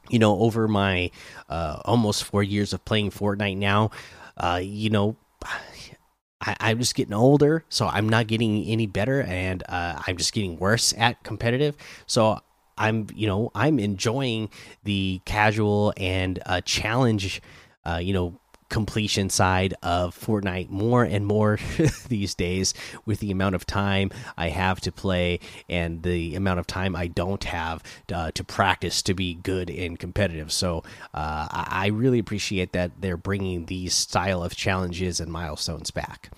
[0.09, 1.09] You know, over my
[1.49, 3.89] almost four years of playing Fortnite now,
[4.59, 5.15] you know
[6.45, 10.33] I, am just getting older, so I'm not getting any better, and uh, I'm just
[10.33, 11.75] getting worse at competitive.
[12.05, 12.39] So
[12.77, 14.49] I'm, you know, I'm enjoying
[14.83, 17.41] the casual and uh, challenge,
[17.85, 21.59] uh, you know, completion side of Fortnite more and more
[22.07, 22.73] these days
[23.05, 27.07] with the amount of time I have to play and the amount of time I
[27.07, 30.51] don't have uh, to practice to be good and competitive.
[30.51, 36.31] So uh, I really appreciate that they're bringing these style of challenges and milestones back.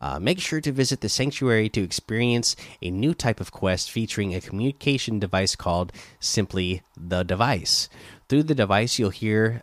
[0.00, 4.32] Uh, make sure to visit the sanctuary to experience a new type of quest featuring
[4.32, 7.88] a communication device called simply the device.
[8.28, 9.62] Through the device, you'll hear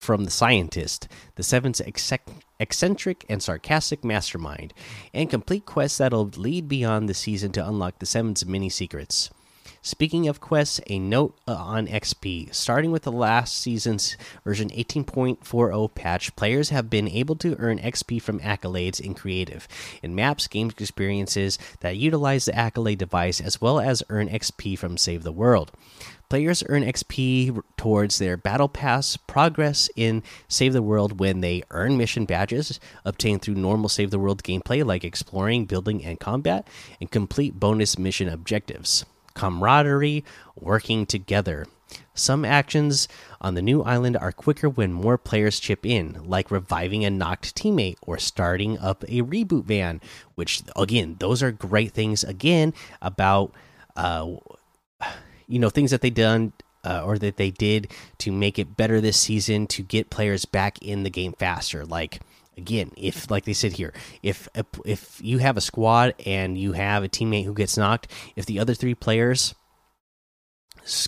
[0.00, 1.80] from the scientist, the seven's
[2.58, 4.72] eccentric and sarcastic mastermind,
[5.12, 9.30] and complete quests that'll lead beyond the season to unlock the seven's many secrets.
[9.86, 12.52] Speaking of quests, a note uh, on XP.
[12.52, 18.20] Starting with the last season's version 18.40 patch, players have been able to earn XP
[18.20, 19.68] from accolades in creative,
[20.02, 24.96] in maps, game experiences that utilize the accolade device, as well as earn XP from
[24.96, 25.70] Save the World.
[26.28, 31.96] Players earn XP towards their Battle Pass progress in Save the World when they earn
[31.96, 36.66] mission badges obtained through normal Save the World gameplay like exploring, building, and combat,
[37.00, 39.04] and complete bonus mission objectives.
[39.34, 40.24] Camaraderie,
[40.58, 41.66] working together.
[42.12, 43.06] Some actions
[43.40, 47.54] on the new island are quicker when more players chip in, like reviving a knocked
[47.54, 50.00] teammate or starting up a reboot van,
[50.34, 53.52] which, again, those are great things, again, about,
[53.94, 54.32] uh,
[55.48, 56.52] you know, things that they done.
[56.84, 60.80] Uh, or that they did to make it better this season to get players back
[60.80, 61.84] in the game faster.
[61.84, 62.20] Like
[62.56, 64.48] again, if like they said here, if
[64.84, 68.60] if you have a squad and you have a teammate who gets knocked, if the
[68.60, 69.54] other three players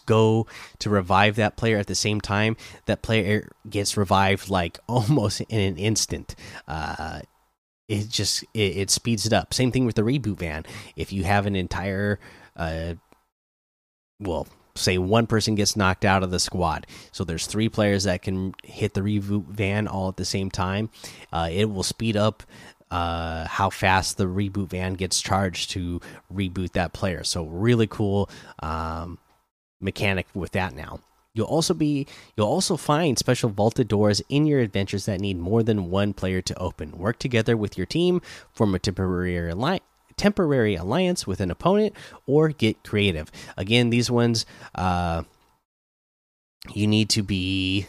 [0.07, 0.47] go
[0.81, 5.61] to revive that player at the same time, that player gets revived like almost in
[5.61, 6.35] an instant.
[6.67, 7.21] Uh,
[7.89, 9.55] it just it, it, speeds it up.
[9.55, 10.67] Same thing with the reboot van.
[10.97, 12.21] If you have an entire,
[12.55, 12.95] uh,
[14.21, 18.23] well, say one person gets knocked out of the squad, so there's three players that
[18.23, 20.91] can hit the reboot van all at the same time.
[21.33, 22.43] Uh, it will speed up
[22.91, 26.01] uh, how fast the reboot van gets charged to
[26.33, 27.23] reboot that player.
[27.25, 28.31] So really cool.
[28.61, 29.19] Um,
[29.81, 31.01] mechanic with that now.
[31.35, 35.63] You'll also be you'll also find special vaulted doors in your adventures that need more
[35.63, 36.99] than one player to open.
[36.99, 38.21] Work together with your team,
[38.53, 39.85] form a temporary alliance
[40.19, 41.95] temporary alliance with an opponent
[42.27, 43.31] or get creative.
[43.57, 45.23] Again, these ones uh
[46.75, 47.87] you need to be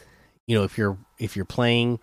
[0.47, 1.99] you know if you're if you're playing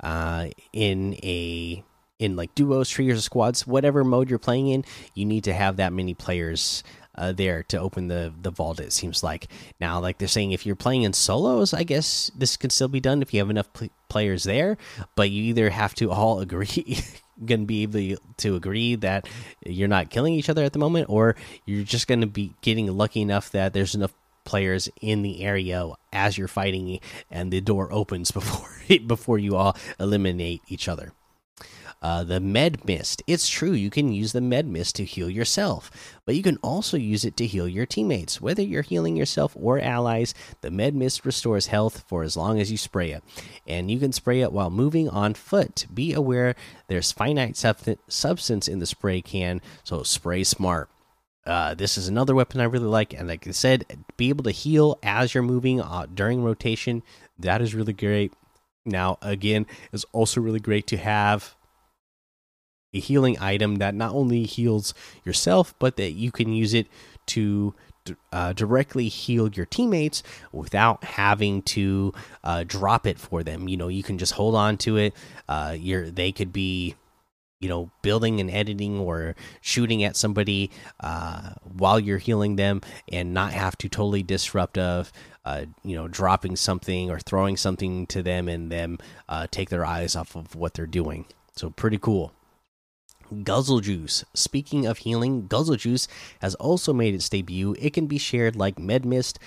[0.00, 1.84] uh in a
[2.18, 5.92] in like duos, trios, squads, whatever mode you're playing in, you need to have that
[5.92, 6.82] many players
[7.14, 8.80] uh, there to open the the vault.
[8.80, 9.48] It seems like
[9.80, 13.00] now, like they're saying, if you're playing in solos, I guess this can still be
[13.00, 14.78] done if you have enough pl players there.
[15.16, 17.00] But you either have to all agree,
[17.44, 19.28] going to be able to agree that
[19.64, 22.86] you're not killing each other at the moment, or you're just going to be getting
[22.96, 27.92] lucky enough that there's enough players in the area as you're fighting and the door
[27.92, 28.70] opens before
[29.06, 31.12] before you all eliminate each other
[32.00, 33.22] uh, the med mist.
[33.26, 35.90] It's true, you can use the med mist to heal yourself,
[36.24, 38.40] but you can also use it to heal your teammates.
[38.40, 42.70] Whether you're healing yourself or allies, the med mist restores health for as long as
[42.70, 43.24] you spray it.
[43.66, 45.86] And you can spray it while moving on foot.
[45.92, 46.54] Be aware
[46.88, 50.88] there's finite substance in the spray can, so spray smart.
[51.44, 53.86] Uh, this is another weapon I really like, and like I said,
[54.18, 57.02] be able to heal as you're moving uh, during rotation.
[57.38, 58.34] That is really great.
[58.84, 61.56] Now, again, it's also really great to have
[62.94, 66.86] a healing item that not only heals yourself, but that you can use it
[67.26, 67.74] to
[68.32, 70.22] uh, directly heal your teammates
[70.52, 72.12] without having to
[72.44, 73.68] uh, drop it for them.
[73.68, 75.14] You know, you can just hold on to it.
[75.48, 76.94] Uh, you're they could be,
[77.60, 80.70] you know, building and editing or shooting at somebody
[81.00, 82.80] uh, while you're healing them,
[83.12, 85.12] and not have to totally disrupt of.
[85.44, 88.98] Uh, you know, dropping something or throwing something to them and them
[89.30, 91.24] uh, take their eyes off of what they're doing.
[91.56, 92.34] So pretty cool.
[93.42, 94.24] Guzzle Juice.
[94.34, 96.08] Speaking of healing, Guzzle Juice
[96.40, 97.74] has also made its debut.
[97.78, 99.38] It can be shared like Med Mist,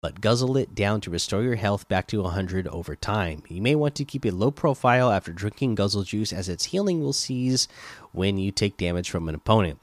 [0.00, 3.42] but guzzle it down to restore your health back to 100 over time.
[3.48, 7.00] You may want to keep a low profile after drinking Guzzle Juice, as its healing
[7.00, 7.66] will cease
[8.12, 9.78] when you take damage from an opponent.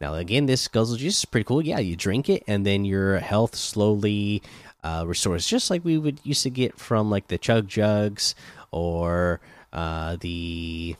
[0.00, 1.64] Now, again, this Guzzle Juice is pretty cool.
[1.64, 4.42] Yeah, you drink it, and then your health slowly
[4.82, 8.34] uh, restores, just like we would used to get from like the Chug Jugs
[8.72, 9.40] or
[9.72, 10.96] uh, the.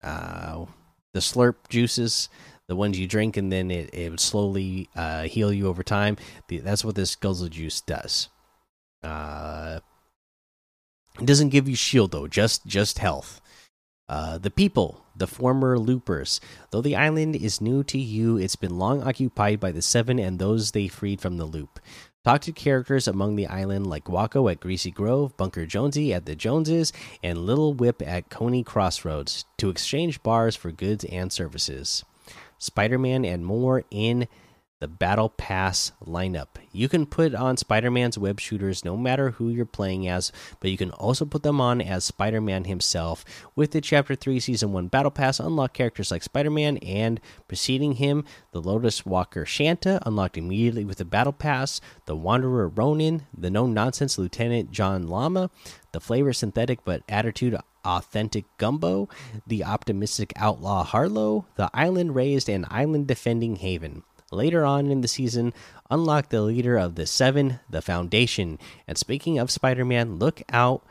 [0.00, 0.66] Uh,
[1.14, 2.28] the slurp juices,
[2.68, 6.18] the ones you drink, and then it, it would slowly uh, heal you over time.
[6.48, 8.28] The, that's what this guzzle juice does.
[9.02, 9.80] Uh,
[11.18, 13.40] it doesn't give you shield though, just just health.
[14.08, 16.40] Uh, the people, the former loopers.
[16.70, 20.38] Though the island is new to you, it's been long occupied by the Seven and
[20.38, 21.80] those they freed from the loop.
[22.24, 26.34] Talk to characters among the island like Wako at Greasy Grove, Bunker Jonesy at the
[26.34, 26.90] Joneses,
[27.22, 32.02] and Little Whip at Coney Crossroads to exchange bars for goods and services.
[32.58, 34.26] Spider Man and more in
[34.84, 36.48] the Battle Pass lineup.
[36.70, 40.70] You can put on Spider Man's web shooters no matter who you're playing as, but
[40.70, 43.24] you can also put them on as Spider Man himself.
[43.56, 47.18] With the Chapter 3 Season 1 Battle Pass, unlock characters like Spider Man and
[47.48, 53.22] preceding him, the Lotus Walker Shanta, unlocked immediately with the Battle Pass, the Wanderer Ronin,
[53.34, 55.48] the No Nonsense Lieutenant John Llama,
[55.92, 59.08] the Flavor Synthetic but Attitude Authentic Gumbo,
[59.46, 64.02] the Optimistic Outlaw Harlow, the Island Raised and Island Defending Haven.
[64.34, 65.54] Later on in the season,
[65.90, 68.58] unlock the leader of the Seven, the Foundation.
[68.88, 70.84] And speaking of Spider Man, look out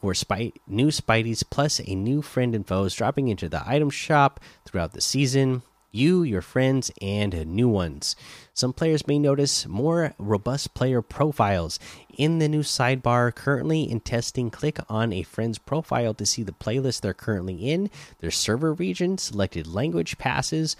[0.00, 4.38] for Spy new Spideys plus a new friend and foes dropping into the item shop
[4.64, 5.62] throughout the season.
[5.90, 8.16] You, your friends, and new ones.
[8.52, 11.78] Some players may notice more robust player profiles
[12.16, 13.34] in the new sidebar.
[13.34, 17.90] Currently in testing, click on a friend's profile to see the playlist they're currently in,
[18.18, 20.76] their server region, selected language passes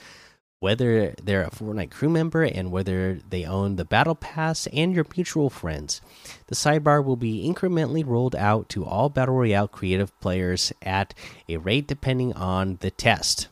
[0.64, 5.04] whether they're a Fortnite crew member and whether they own the Battle Pass and your
[5.15, 6.00] mutual friends.
[6.46, 11.12] The sidebar will be incrementally rolled out to all Battle Royale creative players at
[11.50, 13.48] a rate depending on the test.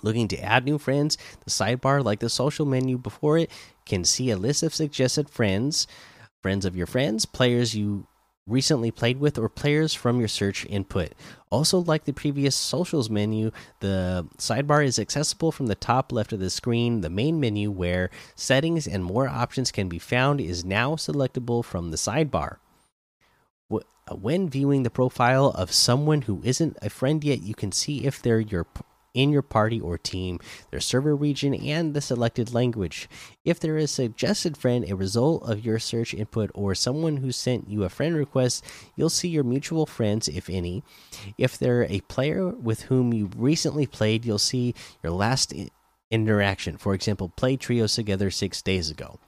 [0.00, 3.50] Looking to add new friends, the sidebar, like the social menu before it,
[3.84, 5.86] can see a list of suggested friends,
[6.40, 8.06] friends of your friends, players you
[8.46, 11.12] recently played with, or players from your search input.
[11.50, 16.40] Also, like the previous socials menu, the sidebar is accessible from the top left of
[16.40, 17.00] the screen.
[17.00, 21.90] The main menu, where settings and more options can be found, is now selectable from
[21.90, 22.56] the sidebar.
[24.12, 28.20] When viewing the profile of someone who isn't a friend yet, you can see if
[28.20, 28.66] they're your
[29.14, 30.40] in your party or team,
[30.70, 33.08] their server region, and the selected language.
[33.44, 37.32] If there is a suggested friend, a result of your search input, or someone who
[37.32, 38.64] sent you a friend request,
[38.96, 40.82] you'll see your mutual friends, if any.
[41.38, 45.54] If they're a player with whom you recently played, you'll see your last
[46.10, 46.76] interaction.
[46.76, 49.18] For example, play trios together six days ago.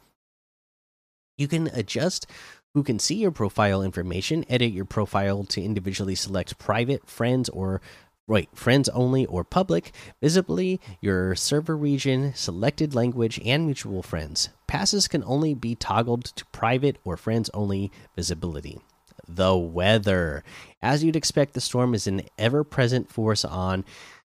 [1.38, 2.26] You can adjust
[2.74, 7.80] who can see your profile information, edit your profile to individually select private, friends, or
[8.28, 14.48] Right, friends only or public, visibly your server region, selected language, and mutual friends.
[14.66, 18.80] Passes can only be toggled to private or friends only visibility.
[19.28, 20.42] The weather.
[20.82, 23.84] As you'd expect, the storm is an ever present force on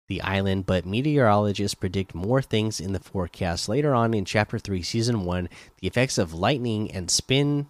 [0.08, 3.68] the island, but meteorologists predict more things in the forecast.
[3.68, 5.50] Later on in Chapter 3, Season 1,
[5.82, 7.68] the effects of lightning and spin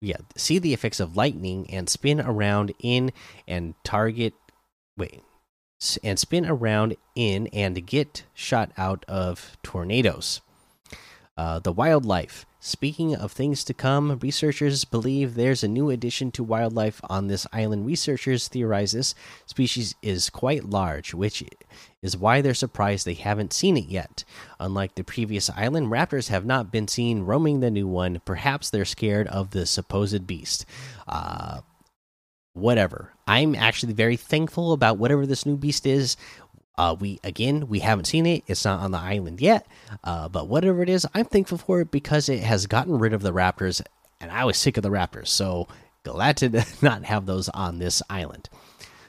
[0.00, 3.12] yeah, see the effects of lightning and spin around in
[3.46, 4.34] and target.
[4.96, 5.22] Wait,
[6.02, 10.40] and spin around in and get shot out of tornadoes.
[11.36, 12.46] Uh, the wildlife.
[12.60, 17.46] Speaking of things to come, researchers believe there's a new addition to wildlife on this
[17.52, 17.86] island.
[17.86, 19.14] Researchers theorize this
[19.46, 21.44] species is quite large, which
[22.02, 24.24] is why they're surprised they haven't seen it yet.
[24.58, 28.20] Unlike the previous island, raptors have not been seen roaming the new one.
[28.24, 30.66] Perhaps they're scared of the supposed beast.
[31.06, 31.60] Uh,
[32.54, 33.12] whatever.
[33.26, 36.16] I'm actually very thankful about whatever this new beast is.
[36.78, 38.44] Uh, we again, we haven't seen it.
[38.46, 39.66] It's not on the island yet.
[40.04, 43.22] Uh, but whatever it is, I'm thankful for it because it has gotten rid of
[43.22, 43.82] the raptors,
[44.20, 45.26] and I was sick of the raptors.
[45.26, 45.66] So
[46.04, 48.48] glad to not have those on this island.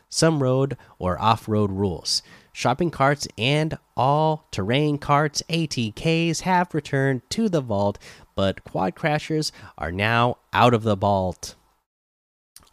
[0.09, 2.23] Some road or off-road rules.
[2.51, 7.99] Shopping carts and all terrain carts ATKs have returned to the vault,
[8.33, 11.53] but quad crashers are now out of the vault.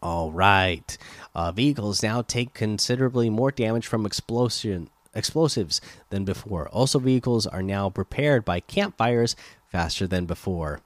[0.07, 0.97] All right.
[1.35, 5.81] Uh, vehicles now take considerably more damage from explosion explosives
[6.11, 6.69] than before.
[6.69, 9.35] Also, vehicles are now prepared by campfires
[9.69, 10.79] faster than before.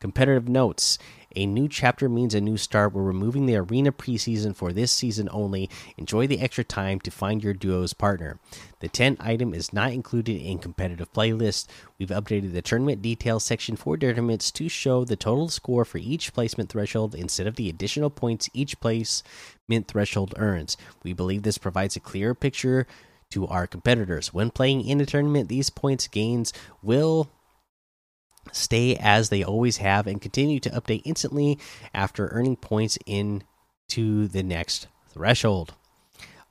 [0.00, 0.96] Competitive notes
[1.36, 2.92] a new chapter means a new start.
[2.92, 5.70] We're removing the arena preseason for this season only.
[5.96, 8.38] Enjoy the extra time to find your duo's partner.
[8.80, 11.66] The 10 item is not included in competitive playlist.
[11.98, 16.32] We've updated the tournament details section for tournaments to show the total score for each
[16.32, 20.76] placement threshold instead of the additional points each placement threshold earns.
[21.02, 22.86] We believe this provides a clearer picture
[23.30, 24.32] to our competitors.
[24.32, 26.52] When playing in a tournament, these points gains
[26.82, 27.30] will
[28.52, 31.58] stay as they always have and continue to update instantly
[31.92, 35.74] after earning points into the next threshold.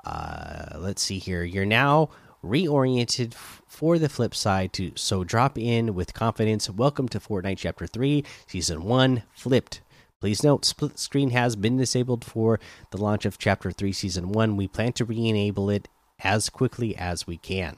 [0.03, 1.43] Uh, let's see here.
[1.43, 2.09] You're now
[2.43, 6.69] reoriented for the flip side to so drop in with confidence.
[6.69, 9.81] Welcome to Fortnite Chapter 3, Season 1, Flipped.
[10.19, 12.59] Please note, split screen has been disabled for
[12.91, 14.55] the launch of Chapter 3, Season 1.
[14.55, 15.87] We plan to re enable it
[16.23, 17.77] as quickly as we can.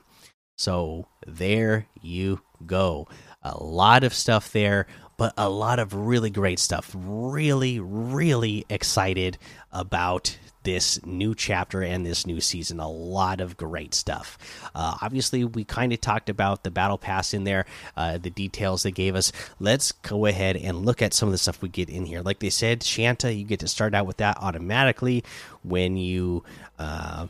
[0.56, 3.08] So there you go
[3.44, 4.88] a lot of stuff there,
[5.18, 6.92] but a lot of really great stuff.
[6.96, 9.38] Really, really excited
[9.72, 12.80] about this new chapter and this new season.
[12.80, 14.38] A lot of great stuff.
[14.74, 17.66] Uh, obviously, we kind of talked about the battle pass in there,
[17.96, 19.32] uh, the details they gave us.
[19.60, 22.22] Let's go ahead and look at some of the stuff we get in here.
[22.22, 25.24] Like they said, Shanta, you get to start out with that automatically
[25.64, 26.44] when you.
[26.80, 27.28] Uh,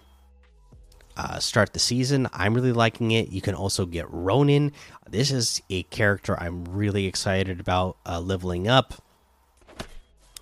[1.18, 2.28] uh, start the season.
[2.34, 3.30] I'm really liking it.
[3.30, 4.72] You can also get Ronin.
[5.09, 8.95] This is a character I'm really excited about uh, leveling up.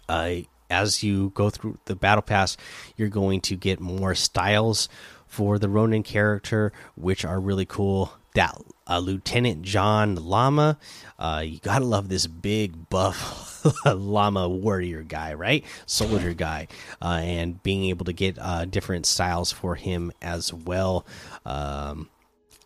[0.07, 2.57] Uh, as you go through the battle pass,
[2.95, 4.88] you're going to get more styles
[5.28, 8.13] for the Ronin character, which are really cool.
[8.36, 8.57] That
[8.88, 10.78] uh, Lieutenant John Llama,
[11.20, 15.64] uh, you gotta love this big buff llama warrior guy, right?
[15.86, 16.68] Soldier guy,
[17.02, 21.06] uh, and being able to get uh, different styles for him as well.
[21.46, 22.10] Um,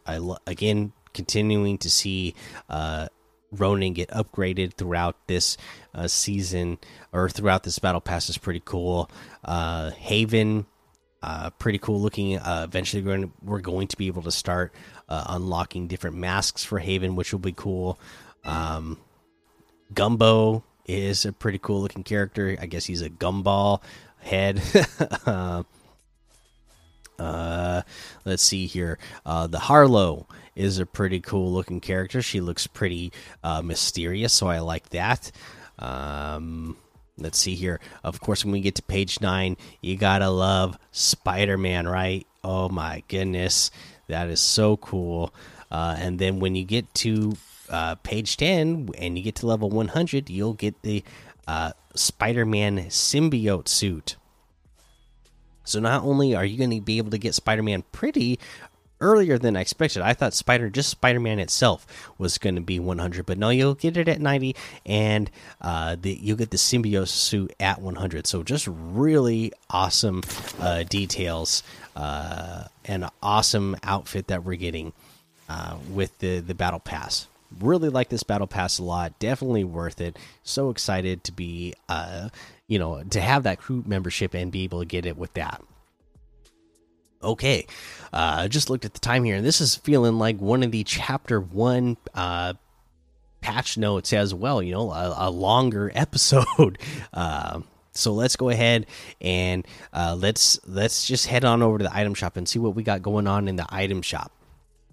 [0.05, 2.35] I again continuing to see
[2.69, 3.07] uh,
[3.51, 5.57] Ronin get upgraded throughout this
[5.93, 6.77] uh, season
[7.11, 9.09] or throughout this battle pass is pretty cool.
[9.43, 10.65] Uh, Haven
[11.25, 12.37] Uh, pretty cool looking.
[12.37, 14.71] Uh, eventually, we're going, to, we're going to be able to start
[15.09, 17.99] uh, unlocking different masks for Haven, which will be cool.
[18.43, 18.99] Um,
[19.91, 22.55] Gumbo is a pretty cool looking character.
[22.61, 23.81] I guess he's a gumball
[24.19, 24.61] head.
[27.17, 27.81] uh,
[28.23, 28.99] let's see here.
[29.25, 32.21] Uh, the Harlow is a pretty cool looking character.
[32.21, 33.11] She looks pretty
[33.43, 35.31] uh, mysterious, so I like that.
[35.79, 36.77] Um,
[37.17, 37.79] let's see here.
[38.03, 42.25] Of course, when we get to page nine, you gotta love Spider Man, right?
[42.43, 43.71] Oh my goodness,
[44.07, 45.33] that is so cool.
[45.71, 47.35] Uh, and then when you get to
[47.69, 51.03] uh, page 10 and you get to level 100, you'll get the
[51.47, 54.15] uh, Spider Man symbiote suit.
[55.63, 58.39] So not only are you going to be able to get Spider Man pretty
[59.05, 61.85] earlier than I expected, I thought Spider just Spider Man itself
[62.17, 65.29] was going to be 100, but no, you'll get it at 90, and
[65.61, 68.25] uh, the, you'll get the symbiote suit at 100.
[68.25, 70.23] So just really awesome
[70.59, 71.61] uh, details
[71.95, 74.91] uh, and awesome outfit that we're getting
[75.47, 77.27] uh, with the the battle pass.
[77.59, 79.17] Really like this battle pass a lot.
[79.19, 80.17] Definitely worth it.
[80.43, 82.29] So excited to be uh
[82.67, 85.61] you know to have that crew membership and be able to get it with that
[87.25, 87.65] okay
[88.13, 90.83] uh just looked at the time here and this is feeling like one of the
[90.83, 92.53] chapter one uh
[93.41, 96.77] patch notes as well you know a, a longer episode.
[97.13, 97.61] Uh
[97.95, 98.87] so let's go ahead
[99.21, 102.75] and uh, let's let's just head on over to the item shop and see what
[102.75, 104.31] we got going on in the item shop.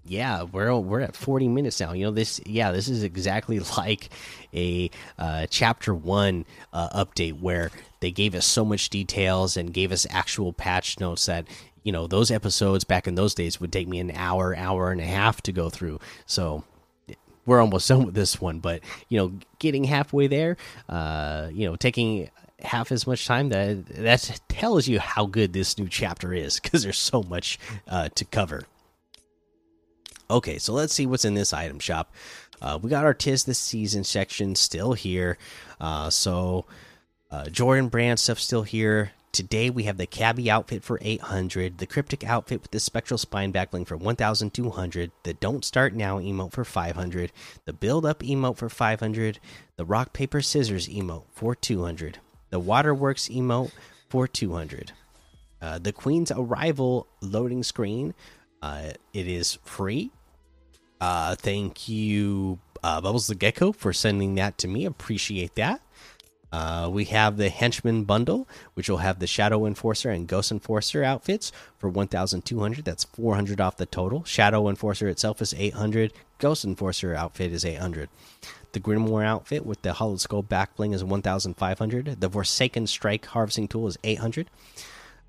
[0.05, 4.09] Yeah we're we're at 40 minutes now you know this yeah this is exactly like
[4.53, 9.91] a uh, chapter one uh, update where they gave us so much details and gave
[9.91, 11.45] us actual patch notes that
[11.83, 15.01] you know those episodes back in those days would take me an hour hour and
[15.01, 16.63] a half to go through so
[17.45, 20.57] we're almost done with this one but you know getting halfway there
[20.89, 22.29] uh you know taking
[22.61, 26.83] half as much time that that tells you how good this new chapter is because
[26.83, 27.59] there's so much
[27.89, 28.63] uh, to cover
[30.29, 32.13] Okay, so let's see what's in this item shop.
[32.61, 35.37] Uh, we got our Tis the Season section still here.
[35.79, 36.65] Uh, so
[37.29, 39.11] uh, Jordan Brand stuff still here.
[39.33, 43.51] Today we have the Cabbie outfit for 800, the Cryptic outfit with the Spectral Spine
[43.51, 47.31] backbling for 1200, the Don't Start Now emote for 500,
[47.65, 49.39] the Build Up emote for 500,
[49.75, 52.19] the Rock Paper Scissors emote for 200,
[52.51, 53.71] the Waterworks emote
[54.07, 54.91] for 200,
[55.61, 58.13] uh, the Queen's Arrival loading screen
[58.63, 60.09] uh, it is free.
[61.01, 64.85] Uh, thank you, uh, Bubbles the Gecko, for sending that to me.
[64.85, 65.81] Appreciate that.
[66.53, 71.03] Uh, we have the Henchman bundle, which will have the Shadow Enforcer and Ghost Enforcer
[71.03, 72.85] outfits for 1,200.
[72.85, 74.23] That's 400 off the total.
[74.23, 76.13] Shadow Enforcer itself is 800.
[76.37, 78.07] Ghost Enforcer outfit is 800.
[78.73, 82.21] The Grimoire outfit with the Hollow Skull back bling is 1,500.
[82.21, 84.47] The Forsaken Strike harvesting tool is 800.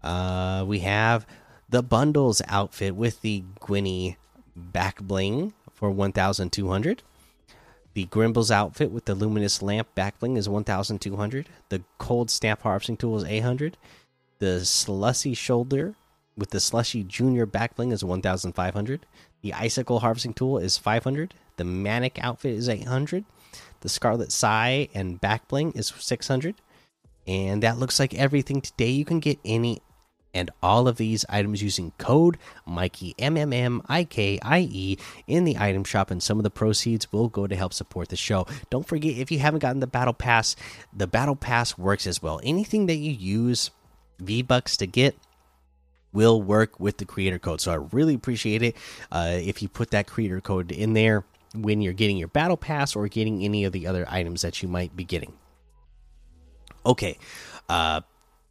[0.03, 1.27] Uh, we have
[1.71, 4.17] the bundles outfit with the Gwynny
[4.55, 7.03] back bling for 1200
[7.95, 12.97] the Grimbles outfit with the luminous lamp back bling is 1200 the cold snap harvesting
[12.97, 13.77] tool is 800
[14.39, 15.95] the slushy soldier
[16.37, 19.07] with the slushy junior back bling is 1500
[19.43, 23.25] the icicle harvesting tool is 500 the manic outfit is 800
[23.81, 26.57] the scarlet sigh and back bling is 600
[27.27, 28.91] and that looks like everything today.
[28.91, 29.81] You can get any
[30.35, 34.99] and all of these items using code Mikey M M M I K I E
[35.27, 38.17] in the item shop, and some of the proceeds will go to help support the
[38.17, 38.47] show.
[38.69, 40.57] Don't forget if you haven't gotten the battle pass,
[40.93, 42.41] the battle pass works as well.
[42.43, 43.71] Anything that you use
[44.19, 45.17] V Bucks to get
[46.13, 47.61] will work with the creator code.
[47.61, 48.77] So I really appreciate it
[49.11, 51.25] uh, if you put that creator code in there
[51.55, 54.69] when you're getting your battle pass or getting any of the other items that you
[54.69, 55.33] might be getting.
[56.87, 57.19] Okay,
[57.69, 58.03] uh,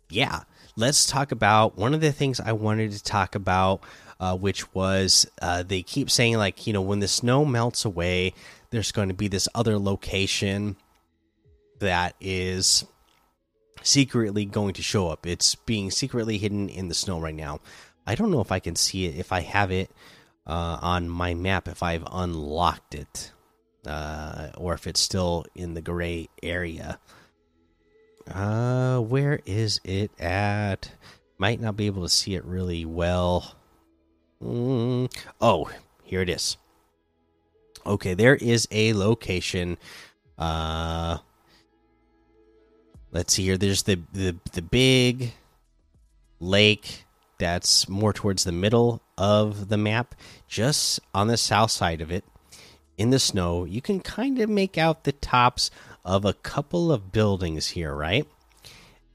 [0.10, 0.44] yeah
[0.76, 3.82] let's talk about one of the things I wanted to talk about,
[4.20, 8.34] uh, which was uh, they keep saying, like, you know, when the snow melts away,
[8.70, 10.76] there's going to be this other location
[11.80, 12.86] that is
[13.82, 15.28] secretly going to show up.
[15.28, 17.60] It's being secretly hidden in the snow right now.
[18.08, 19.92] I don't know if I can see it, if I have it
[20.48, 23.32] uh, on my map, if I've unlocked it,
[23.86, 27.00] uh, or if it's still in the gray area.
[28.32, 30.92] Uh, where is it at?
[31.38, 33.56] Might not be able to see it really well.
[34.42, 35.14] Mm.
[35.42, 35.70] Oh,
[36.04, 36.58] here it is.
[37.86, 39.78] Okay, there is a location.
[40.38, 41.18] Uh,
[43.12, 43.58] let's see here.
[43.58, 45.34] There's the the the big
[46.40, 47.06] lake
[47.40, 50.16] that's more towards the middle of the map,
[50.48, 52.24] just on the south side of it,
[52.98, 53.66] in the snow.
[53.66, 55.72] You can kind of make out the tops
[56.06, 58.28] of a couple of buildings here, right?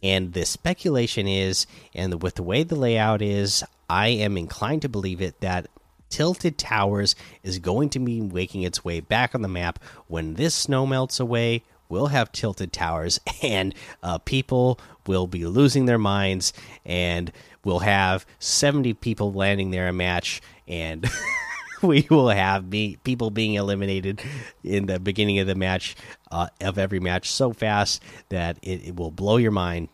[0.02, 4.88] And the speculation is, and with the way the layout is, I am inclined to
[4.88, 5.68] believe it that
[6.08, 10.54] Tilted Towers is going to be making its way back on the map when this
[10.54, 11.62] snow melts away.
[11.90, 16.52] We'll have tilted towers, and uh, people will be losing their minds,
[16.84, 17.32] and
[17.64, 21.10] we'll have 70 people landing there a match, and
[21.82, 24.22] we will have be, people being eliminated
[24.62, 25.96] in the beginning of the match
[26.30, 29.88] uh, of every match so fast that it, it will blow your mind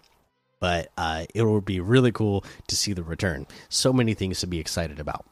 [0.65, 3.47] but uh, it will be really cool to see the return.
[3.69, 5.27] So many things to be excited about.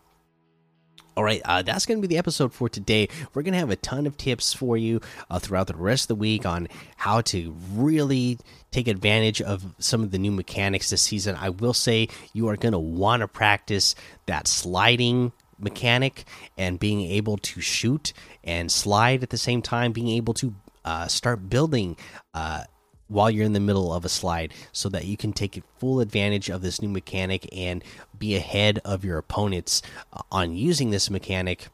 [1.17, 3.09] All right, uh, that's going to be the episode for today.
[3.33, 5.01] We're going to have a ton of tips for you
[5.31, 8.39] uh, throughout the rest of the week on how to really
[8.71, 11.35] take advantage of some of the new mechanics this season.
[11.39, 13.95] I will say you are going to want to practice
[14.27, 15.33] that sliding
[15.63, 16.25] mechanic
[16.59, 18.13] and being able to shoot
[18.45, 20.55] and slide at the same time, being able to
[20.85, 21.97] uh, start building
[22.35, 22.65] uh,
[23.09, 26.49] while you're in the middle of a slide so that you can take full advantage
[26.49, 27.85] of this new mechanic and
[28.19, 29.83] be ahead of your opponents
[30.13, 31.69] uh, on using this mechanic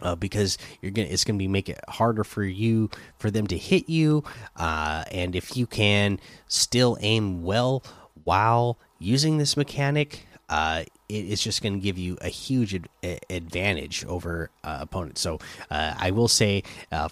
[0.00, 2.88] uh, because you're gonna it's gonna be make it harder for you
[3.18, 4.22] for them to hit you
[4.56, 7.82] uh, and if you can still aim well
[8.24, 14.04] while using this mechanic uh, it's just going to give you a huge ad advantage
[14.06, 15.38] over uh, opponents so
[15.70, 16.62] uh, i will say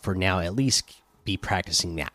[0.03, 2.13] for now at least be practicing that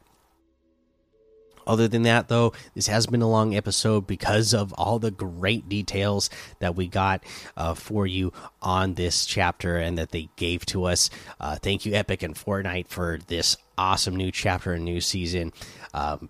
[1.68, 5.70] other than that, though, this has been a long episode because of all the great
[5.70, 6.30] details
[6.60, 7.24] that we got
[7.56, 11.10] uh, for you on this chapter and that they gave to us.
[11.40, 15.54] Uh, thank you, Epic and Fortnite, for this awesome new chapter and new season.
[15.94, 16.30] Um,